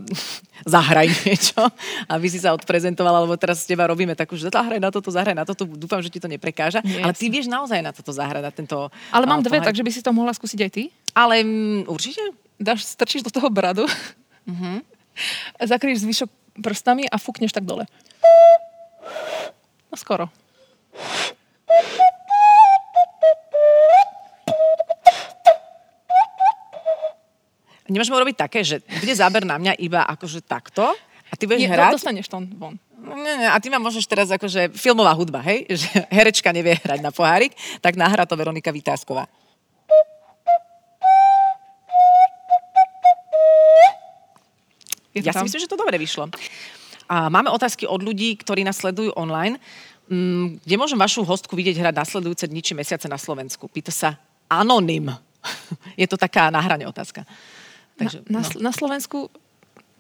zahraj 0.64 1.12
niečo, 1.28 1.68
aby 2.08 2.32
si 2.32 2.40
sa 2.40 2.56
odprezentovala, 2.56 3.28
lebo 3.28 3.36
teraz 3.36 3.64
s 3.64 3.68
teba 3.68 3.92
robíme 3.92 4.16
takú, 4.16 4.40
že 4.40 4.48
zahraj 4.48 4.80
na 4.80 4.88
toto, 4.88 5.12
zahraj 5.12 5.36
na 5.36 5.44
toto, 5.44 5.68
dúfam, 5.68 6.00
že 6.00 6.08
ti 6.08 6.24
to 6.24 6.32
neprekáža. 6.32 6.80
Nie, 6.88 7.04
ale 7.04 7.12
ty 7.12 7.28
vieš 7.28 7.52
naozaj 7.52 7.84
na 7.84 7.92
toto 7.92 8.16
zahrať, 8.16 8.40
na 8.40 8.54
tento... 8.56 8.88
Ale 9.12 9.28
mám 9.28 9.44
uh, 9.44 9.52
dve, 9.52 9.60
takže 9.60 9.84
by 9.84 9.92
si 9.92 10.00
to 10.00 10.16
mohla 10.16 10.32
skúsiť 10.32 10.60
aj 10.64 10.72
ty. 10.72 10.84
Ale 11.12 11.44
mm, 11.44 11.92
určite? 11.92 12.47
Dáš, 12.60 12.84
strčíš 12.86 13.22
do 13.22 13.30
toho 13.30 13.50
bradu, 13.50 13.86
Mhm. 14.48 14.82
zakryješ 15.72 16.00
zvyšok 16.02 16.30
prstami 16.64 17.06
a 17.06 17.18
fúkneš 17.18 17.54
tak 17.54 17.66
dole. 17.66 17.86
No 19.92 19.96
skoro. 19.96 20.30
Nemôžeme 27.88 28.20
robiť 28.20 28.36
také, 28.36 28.60
že 28.68 28.84
bude 28.84 29.16
záber 29.16 29.48
na 29.48 29.56
mňa 29.56 29.80
iba 29.80 30.04
akože 30.04 30.44
takto 30.44 30.92
a 31.28 31.34
ty 31.40 31.48
budeš 31.48 31.64
Nie, 31.64 31.72
hrať. 31.72 31.92
dostaneš 31.96 32.28
to 32.28 32.44
von. 32.60 32.76
Nie, 33.00 33.40
nie, 33.40 33.48
a 33.48 33.56
ty 33.64 33.72
ma 33.72 33.80
môžeš 33.80 34.04
teraz 34.04 34.28
akože 34.28 34.76
filmová 34.76 35.16
hudba, 35.16 35.40
hej? 35.40 35.64
Že 35.80 36.04
herečka 36.12 36.52
nevie 36.52 36.76
hrať 36.76 37.00
na 37.00 37.16
pohárik, 37.16 37.56
tak 37.80 37.96
nahrá 37.96 38.28
to 38.28 38.36
Veronika 38.36 38.76
Vytázková. 38.76 39.32
Je 45.18 45.26
Ja 45.26 45.34
si 45.34 45.42
tam? 45.42 45.46
myslím, 45.50 45.62
že 45.66 45.72
to 45.72 45.80
dobre 45.80 45.98
vyšlo. 45.98 46.30
A 47.08 47.32
máme 47.32 47.50
otázky 47.50 47.88
od 47.88 48.04
ľudí, 48.04 48.36
ktorí 48.38 48.62
nás 48.68 48.78
sledujú 48.78 49.16
online. 49.16 49.58
Mm, 50.08 50.60
Kde 50.64 50.76
môžem 50.80 51.00
vašu 51.00 51.24
hostku 51.24 51.56
vidieť 51.56 51.80
hrať 51.80 51.96
nasledujúce 51.96 52.46
dni 52.48 52.62
či 52.64 52.76
mesiace 52.76 53.08
na 53.08 53.20
Slovensku? 53.20 53.68
Pýta 53.72 53.92
sa 53.92 54.20
Anonym. 54.48 55.12
Je 56.02 56.08
to 56.08 56.20
taká 56.20 56.52
na 56.52 56.60
hrane 56.64 56.88
otázka. 56.88 57.24
Takže, 57.98 58.24
na, 58.30 58.40
na, 58.40 58.48
no. 58.48 58.60
na 58.70 58.72
Slovensku, 58.72 59.28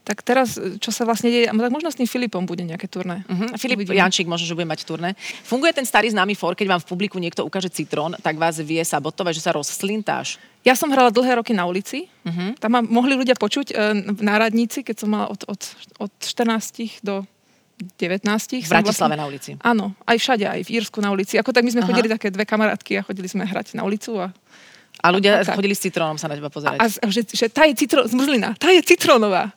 tak 0.07 0.24
teraz, 0.24 0.55
čo 0.55 0.88
sa 0.95 1.03
vlastne 1.03 1.27
deje, 1.27 1.45
tak 1.51 1.71
možno 1.74 1.91
s 1.91 2.00
tým 2.00 2.07
Filipom 2.07 2.47
bude 2.47 2.63
nejaké 2.63 2.88
turné. 2.88 3.27
Uh-huh. 3.27 3.51
Filip 3.59 3.83
Uvidíme. 3.83 4.00
Jančík 4.00 4.24
možno, 4.24 4.47
že 4.47 4.55
bude 4.55 4.63
mať 4.63 4.88
turné. 4.88 5.19
Funguje 5.43 5.75
ten 5.75 5.83
starý 5.83 6.07
známy 6.15 6.31
for, 6.31 6.55
keď 6.55 6.79
vám 6.79 6.81
v 6.88 6.88
publiku 6.88 7.19
niekto 7.19 7.43
ukáže 7.43 7.67
citrón, 7.67 8.15
tak 8.24 8.39
vás 8.39 8.55
vie 8.63 8.79
sabotovať, 8.79 9.36
že 9.36 9.43
sa 9.43 9.51
rozslintáš. 9.51 10.39
Ja 10.67 10.75
som 10.75 10.91
hrala 10.91 11.07
dlhé 11.07 11.39
roky 11.39 11.55
na 11.55 11.63
ulici. 11.63 12.12
Uh-huh. 12.27 12.51
Tam 12.59 12.75
ma 12.75 12.83
mohli 12.83 13.15
ľudia 13.15 13.39
počuť 13.39 13.71
e, 13.71 13.75
v 14.12 14.21
náradnici, 14.21 14.83
keď 14.83 14.95
som 15.00 15.09
mala 15.15 15.31
od, 15.31 15.47
od, 15.47 15.62
od 16.03 16.12
14 16.19 17.00
do 17.00 17.24
19. 17.95 18.25
V 18.65 18.67
Bratislave 18.67 19.15
na 19.15 19.24
ulici. 19.24 19.55
Áno, 19.63 19.95
aj 20.03 20.17
všade, 20.17 20.43
aj 20.43 20.62
v 20.65 20.69
Írsku 20.81 21.00
na 21.00 21.13
ulici. 21.13 21.39
Ako 21.39 21.55
tak 21.55 21.63
my 21.63 21.71
sme 21.71 21.86
Aha. 21.86 21.89
chodili 21.93 22.12
také 22.12 22.27
dve 22.27 22.43
kamarátky 22.43 23.00
a 23.00 23.01
chodili 23.07 23.31
sme 23.31 23.47
hrať 23.47 23.77
na 23.79 23.88
ulicu 23.88 24.17
a, 24.19 24.33
A 25.00 25.07
ľudia 25.13 25.39
A 25.39 25.45
tak. 25.45 25.55
chodili 25.62 25.77
s 25.77 25.86
citrónom 25.86 26.17
sa 26.17 26.25
na 26.27 26.36
teba 26.36 26.50
pozerať. 26.50 26.81
a, 26.81 26.86
a 26.89 27.05
že, 27.07 27.21
že 27.29 27.47
tá 27.47 27.69
je 27.69 27.77
citro, 27.77 28.01
zmrzlina, 28.03 28.57
tá 28.57 28.74
je 28.74 28.81
citrónová. 28.81 29.53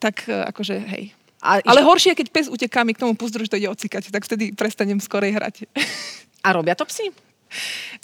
Tak 0.00 0.26
e, 0.26 0.48
akože, 0.48 0.74
hej. 0.96 1.12
A, 1.44 1.60
Ale 1.60 1.84
išlo- 1.84 1.92
horšie 1.92 2.10
je, 2.16 2.20
keď 2.24 2.28
pes 2.32 2.46
uteká 2.48 2.80
mi 2.88 2.96
k 2.96 3.04
tomu 3.04 3.12
puzdru, 3.12 3.44
že 3.44 3.52
to 3.52 3.60
ide 3.60 3.68
ocikať, 3.68 4.08
tak 4.08 4.24
vtedy 4.24 4.56
prestanem 4.56 4.96
skorej 4.96 5.36
hrať. 5.36 5.68
a 6.40 6.48
robia 6.56 6.72
to 6.72 6.88
psi? 6.88 7.12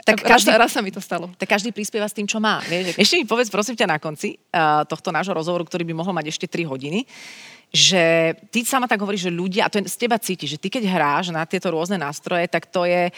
Tak 0.02 0.22
raz, 0.22 0.40
každý, 0.40 0.50
raz 0.54 0.70
sa 0.72 0.80
mi 0.82 0.90
to 0.90 0.98
stalo. 0.98 1.30
tak 1.38 1.46
každý 1.46 1.70
prispieva 1.70 2.06
s 2.08 2.14
tým, 2.16 2.26
čo 2.26 2.42
má. 2.42 2.62
Vieš? 2.66 2.98
Ešte 2.98 3.14
mi 3.20 3.26
povedz, 3.26 3.50
prosím 3.50 3.78
ťa, 3.78 3.86
na 3.86 3.98
konci 4.02 4.34
uh, 4.34 4.82
tohto 4.86 5.14
nášho 5.14 5.34
rozhovoru, 5.34 5.62
ktorý 5.66 5.86
by 5.86 5.94
mohol 5.94 6.14
mať 6.14 6.34
ešte 6.34 6.46
3 6.50 6.66
hodiny, 6.66 7.06
že 7.72 8.36
ty 8.52 8.68
sama 8.68 8.84
tak 8.84 9.00
hovoríš, 9.00 9.32
že 9.32 9.32
ľudia, 9.32 9.64
a 9.64 9.72
to 9.72 9.80
je 9.80 9.88
z 9.88 9.96
teba 9.96 10.20
cíti, 10.20 10.44
že 10.44 10.60
ty 10.60 10.68
keď 10.68 10.84
hráš 10.92 11.32
na 11.32 11.48
tieto 11.48 11.72
rôzne 11.72 11.96
nástroje, 11.96 12.44
tak 12.44 12.68
to 12.68 12.84
je, 12.84 13.08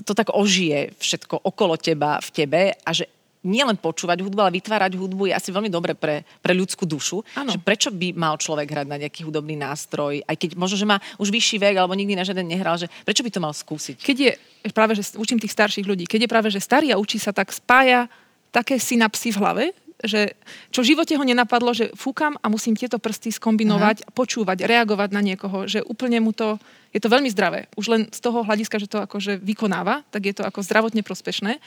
to 0.00 0.12
tak 0.16 0.32
ožije 0.32 0.96
všetko 0.96 1.44
okolo 1.44 1.76
teba, 1.76 2.16
v 2.24 2.30
tebe 2.32 2.62
a 2.72 2.90
že 2.96 3.04
nielen 3.40 3.80
počúvať 3.80 4.20
hudbu, 4.20 4.40
ale 4.44 4.60
vytvárať 4.60 5.00
hudbu 5.00 5.32
je 5.32 5.36
asi 5.36 5.48
veľmi 5.48 5.72
dobre 5.72 5.96
pre, 5.96 6.28
pre 6.44 6.52
ľudskú 6.52 6.84
dušu. 6.84 7.24
Že 7.32 7.60
prečo 7.64 7.88
by 7.88 8.12
mal 8.12 8.36
človek 8.36 8.68
hrať 8.68 8.86
na 8.86 9.00
nejaký 9.00 9.24
hudobný 9.24 9.56
nástroj, 9.56 10.20
aj 10.28 10.36
keď 10.36 10.50
možno, 10.60 10.76
že 10.76 10.84
má 10.84 11.00
už 11.16 11.32
vyšší 11.32 11.56
vek, 11.56 11.74
alebo 11.80 11.96
nikdy 11.96 12.12
na 12.12 12.26
žiaden 12.26 12.44
nehral, 12.44 12.76
že 12.76 12.92
prečo 13.04 13.24
by 13.24 13.30
to 13.32 13.40
mal 13.40 13.54
skúsiť? 13.56 13.96
keď 14.10 14.16
je 14.20 14.30
práve, 14.76 14.92
že 14.92 15.16
učím 15.16 15.40
tých 15.40 15.54
starších 15.54 15.86
ľudí, 15.86 16.04
keď 16.04 16.26
je 16.26 16.32
práve, 16.32 16.48
že 16.52 16.60
starý 16.60 16.92
a 16.92 17.00
učí 17.00 17.16
sa, 17.16 17.32
tak 17.32 17.48
spája 17.54 18.10
také 18.50 18.76
synapsy 18.76 19.32
v 19.32 19.40
hlave, 19.40 19.64
že 20.00 20.32
čo 20.72 20.80
v 20.80 20.96
živote 20.96 21.12
ho 21.16 21.24
nenapadlo, 21.24 21.76
že 21.76 21.92
fúkam 21.92 22.36
a 22.40 22.48
musím 22.48 22.72
tieto 22.72 22.96
prsty 22.96 23.36
skombinovať, 23.36 24.02
uh-huh. 24.04 24.12
počúvať, 24.16 24.64
reagovať 24.64 25.10
na 25.12 25.20
niekoho, 25.20 25.68
že 25.68 25.84
úplne 25.84 26.24
mu 26.24 26.32
to, 26.32 26.56
je 26.90 27.00
to 27.00 27.12
veľmi 27.12 27.28
zdravé. 27.28 27.68
Už 27.76 27.92
len 27.92 28.02
z 28.08 28.20
toho 28.20 28.40
hľadiska, 28.40 28.80
že 28.80 28.88
to 28.88 29.04
akože 29.04 29.38
vykonáva, 29.44 30.02
tak 30.08 30.32
je 30.32 30.34
to 30.40 30.42
ako 30.44 30.64
zdravotne 30.64 31.04
prospešné. 31.04 31.60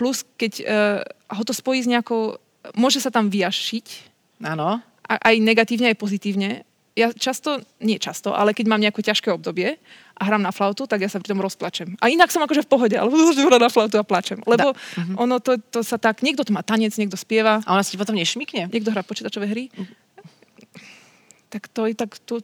Plus, 0.00 0.24
keď 0.34 0.52
uh, 0.58 0.98
ho 1.30 1.42
to 1.44 1.52
spojí 1.52 1.78
s 1.78 1.86
nejakou, 1.86 2.40
môže 2.72 2.96
sa 2.98 3.12
tam 3.12 3.28
vyjašiť, 3.28 3.86
Áno. 4.40 4.80
aj 5.04 5.34
negatívne, 5.36 5.92
aj 5.92 6.00
pozitívne. 6.00 6.64
Ja 6.96 7.12
často, 7.12 7.60
nie 7.78 7.96
často, 7.96 8.32
ale 8.32 8.50
keď 8.50 8.66
mám 8.66 8.80
nejaké 8.80 9.00
ťažké 9.00 9.30
obdobie 9.30 9.76
a 10.12 10.22
hrám 10.22 10.40
na 10.40 10.50
flautu, 10.50 10.84
tak 10.84 11.00
ja 11.00 11.08
sa 11.08 11.16
pri 11.16 11.30
tom 11.30 11.38
rozplačem. 11.38 11.94
A 11.96 12.08
inak 12.08 12.28
som 12.28 12.40
akože 12.40 12.64
v 12.64 12.68
pohode, 12.68 12.96
ale 12.96 13.08
že 13.36 13.40
hrám 13.40 13.60
na 13.60 13.68
flautu 13.68 13.94
a 13.94 14.04
plačem. 14.04 14.40
Lebo 14.42 14.72
Mhm. 14.96 15.14
ono 15.16 15.36
to, 15.38 15.60
to 15.60 15.80
sa 15.80 15.96
tak, 15.96 16.20
niekto 16.20 16.42
to 16.42 16.50
má 16.50 16.60
tanec, 16.60 16.90
niekto 16.92 17.14
spieva, 17.14 17.60
A 17.62 17.70
ona 17.70 17.84
si 17.84 17.94
potom 17.94 18.12
nešmikne? 18.12 18.68
niekto 18.68 18.88
hrá 18.88 19.00
počítačové 19.00 19.46
hry. 19.46 19.68
Tak 21.50 21.66
to 21.66 21.82
je 21.90 21.98
tak 21.98 22.14
tu... 22.22 22.38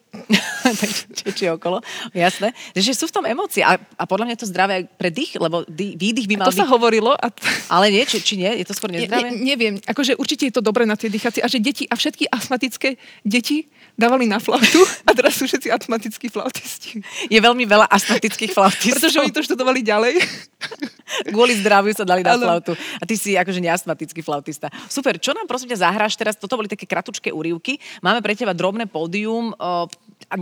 či 1.38 1.46
okolo, 1.46 1.78
jasné. 2.10 2.50
Že 2.74 2.92
sú 2.92 3.04
v 3.06 3.14
tom 3.14 3.24
emócie 3.24 3.62
a, 3.62 3.78
a 3.78 4.02
podľa 4.02 4.26
mňa 4.26 4.36
to 4.36 4.50
zdravé 4.50 4.72
aj 4.82 4.84
pre 4.98 5.14
dých, 5.14 5.38
lebo 5.38 5.62
dý, 5.70 5.94
výdych 5.94 6.26
by 6.26 6.34
mal 6.42 6.50
To 6.50 6.58
sa 6.58 6.66
byť... 6.66 6.72
hovorilo 6.74 7.14
a... 7.14 7.30
Ale 7.70 7.94
nie, 7.94 8.02
či, 8.02 8.18
či 8.18 8.34
nie? 8.34 8.50
Je 8.58 8.66
to 8.66 8.74
skôr 8.74 8.90
Ne, 8.90 9.06
nezdravé? 9.06 9.30
ne, 9.30 9.46
neviem, 9.46 9.78
akože 9.78 10.18
určite 10.18 10.50
je 10.50 10.54
to 10.54 10.62
dobré 10.62 10.82
na 10.82 10.98
tie 10.98 11.06
dýchacie 11.06 11.38
a 11.38 11.46
že 11.46 11.62
deti 11.62 11.86
a 11.86 11.94
všetky 11.94 12.26
astmatické 12.26 12.98
deti 13.22 13.70
dávali 13.94 14.26
na 14.26 14.36
flautu 14.36 14.82
a 15.06 15.14
teraz 15.14 15.38
sú 15.38 15.46
všetci 15.46 15.70
astmatickí 15.70 16.26
flautisti. 16.28 17.00
Je 17.30 17.38
veľmi 17.38 17.64
veľa 17.64 17.86
astmatických 17.88 18.52
flautistov. 18.52 19.06
Pretože 19.06 19.22
oni 19.22 19.32
to 19.32 19.40
študovali 19.40 19.80
ďalej. 19.80 20.20
Kvôli 21.30 21.54
zdraviu 21.56 21.94
sa 21.94 22.02
dali 22.02 22.20
na 22.20 22.34
Áno. 22.34 22.44
flautu. 22.44 22.72
A 22.98 23.04
ty 23.06 23.14
si 23.14 23.38
akože 23.38 23.56
neastmatický 23.56 24.20
flautista. 24.20 24.68
Super, 24.90 25.16
čo 25.16 25.32
nám 25.32 25.46
prosím 25.46 25.72
ťa 25.72 25.86
zahráš 25.88 26.18
teraz? 26.18 26.34
Toto 26.36 26.58
boli 26.58 26.66
také 26.66 26.84
kratučké 26.84 27.30
úrivky. 27.30 27.78
Máme 28.02 28.20
pre 28.20 28.34
teba 28.34 28.52
drobné 28.52 28.84
pódium. 28.96 29.52
A 29.60 30.34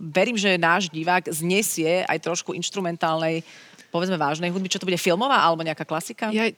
verím, 0.00 0.40
že 0.40 0.56
náš 0.56 0.88
divák 0.88 1.28
znesie 1.28 2.08
aj 2.08 2.24
trošku 2.24 2.56
instrumentálnej 2.56 3.44
povedzme 3.88 4.20
vážnej 4.20 4.52
hudby. 4.52 4.68
Čo 4.68 4.84
to 4.84 4.88
bude, 4.88 5.00
filmová 5.00 5.40
alebo 5.40 5.64
nejaká 5.64 5.88
klasika? 5.88 6.28
Ja 6.28 6.52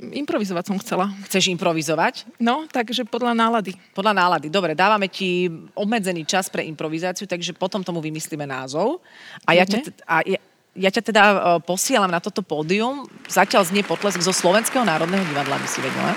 improvizovať 0.00 0.64
som 0.72 0.80
chcela. 0.80 1.12
Chceš 1.28 1.52
improvizovať? 1.52 2.24
No, 2.40 2.64
takže 2.64 3.04
podľa 3.04 3.36
nálady. 3.36 3.76
Podľa 3.92 4.16
nálady. 4.16 4.48
Dobre, 4.48 4.72
dávame 4.72 5.12
ti 5.12 5.52
obmedzený 5.76 6.24
čas 6.24 6.48
pre 6.48 6.64
improvizáciu, 6.64 7.28
takže 7.28 7.52
potom 7.52 7.84
tomu 7.84 8.00
vymyslíme 8.00 8.48
názov. 8.48 9.04
A 9.44 9.52
ja 9.52 9.68
ťa, 9.68 9.78
a 10.08 10.24
ja, 10.24 10.40
ja 10.72 10.88
ťa 10.88 11.02
teda 11.04 11.22
posielam 11.68 12.08
na 12.08 12.24
toto 12.24 12.40
pódium. 12.40 13.04
Zatiaľ 13.28 13.68
znie 13.68 13.84
potlesk 13.84 14.24
zo 14.24 14.32
Slovenského 14.32 14.88
národného 14.88 15.28
divadla, 15.28 15.60
by 15.60 15.68
si 15.68 15.84
vedela. 15.84 16.16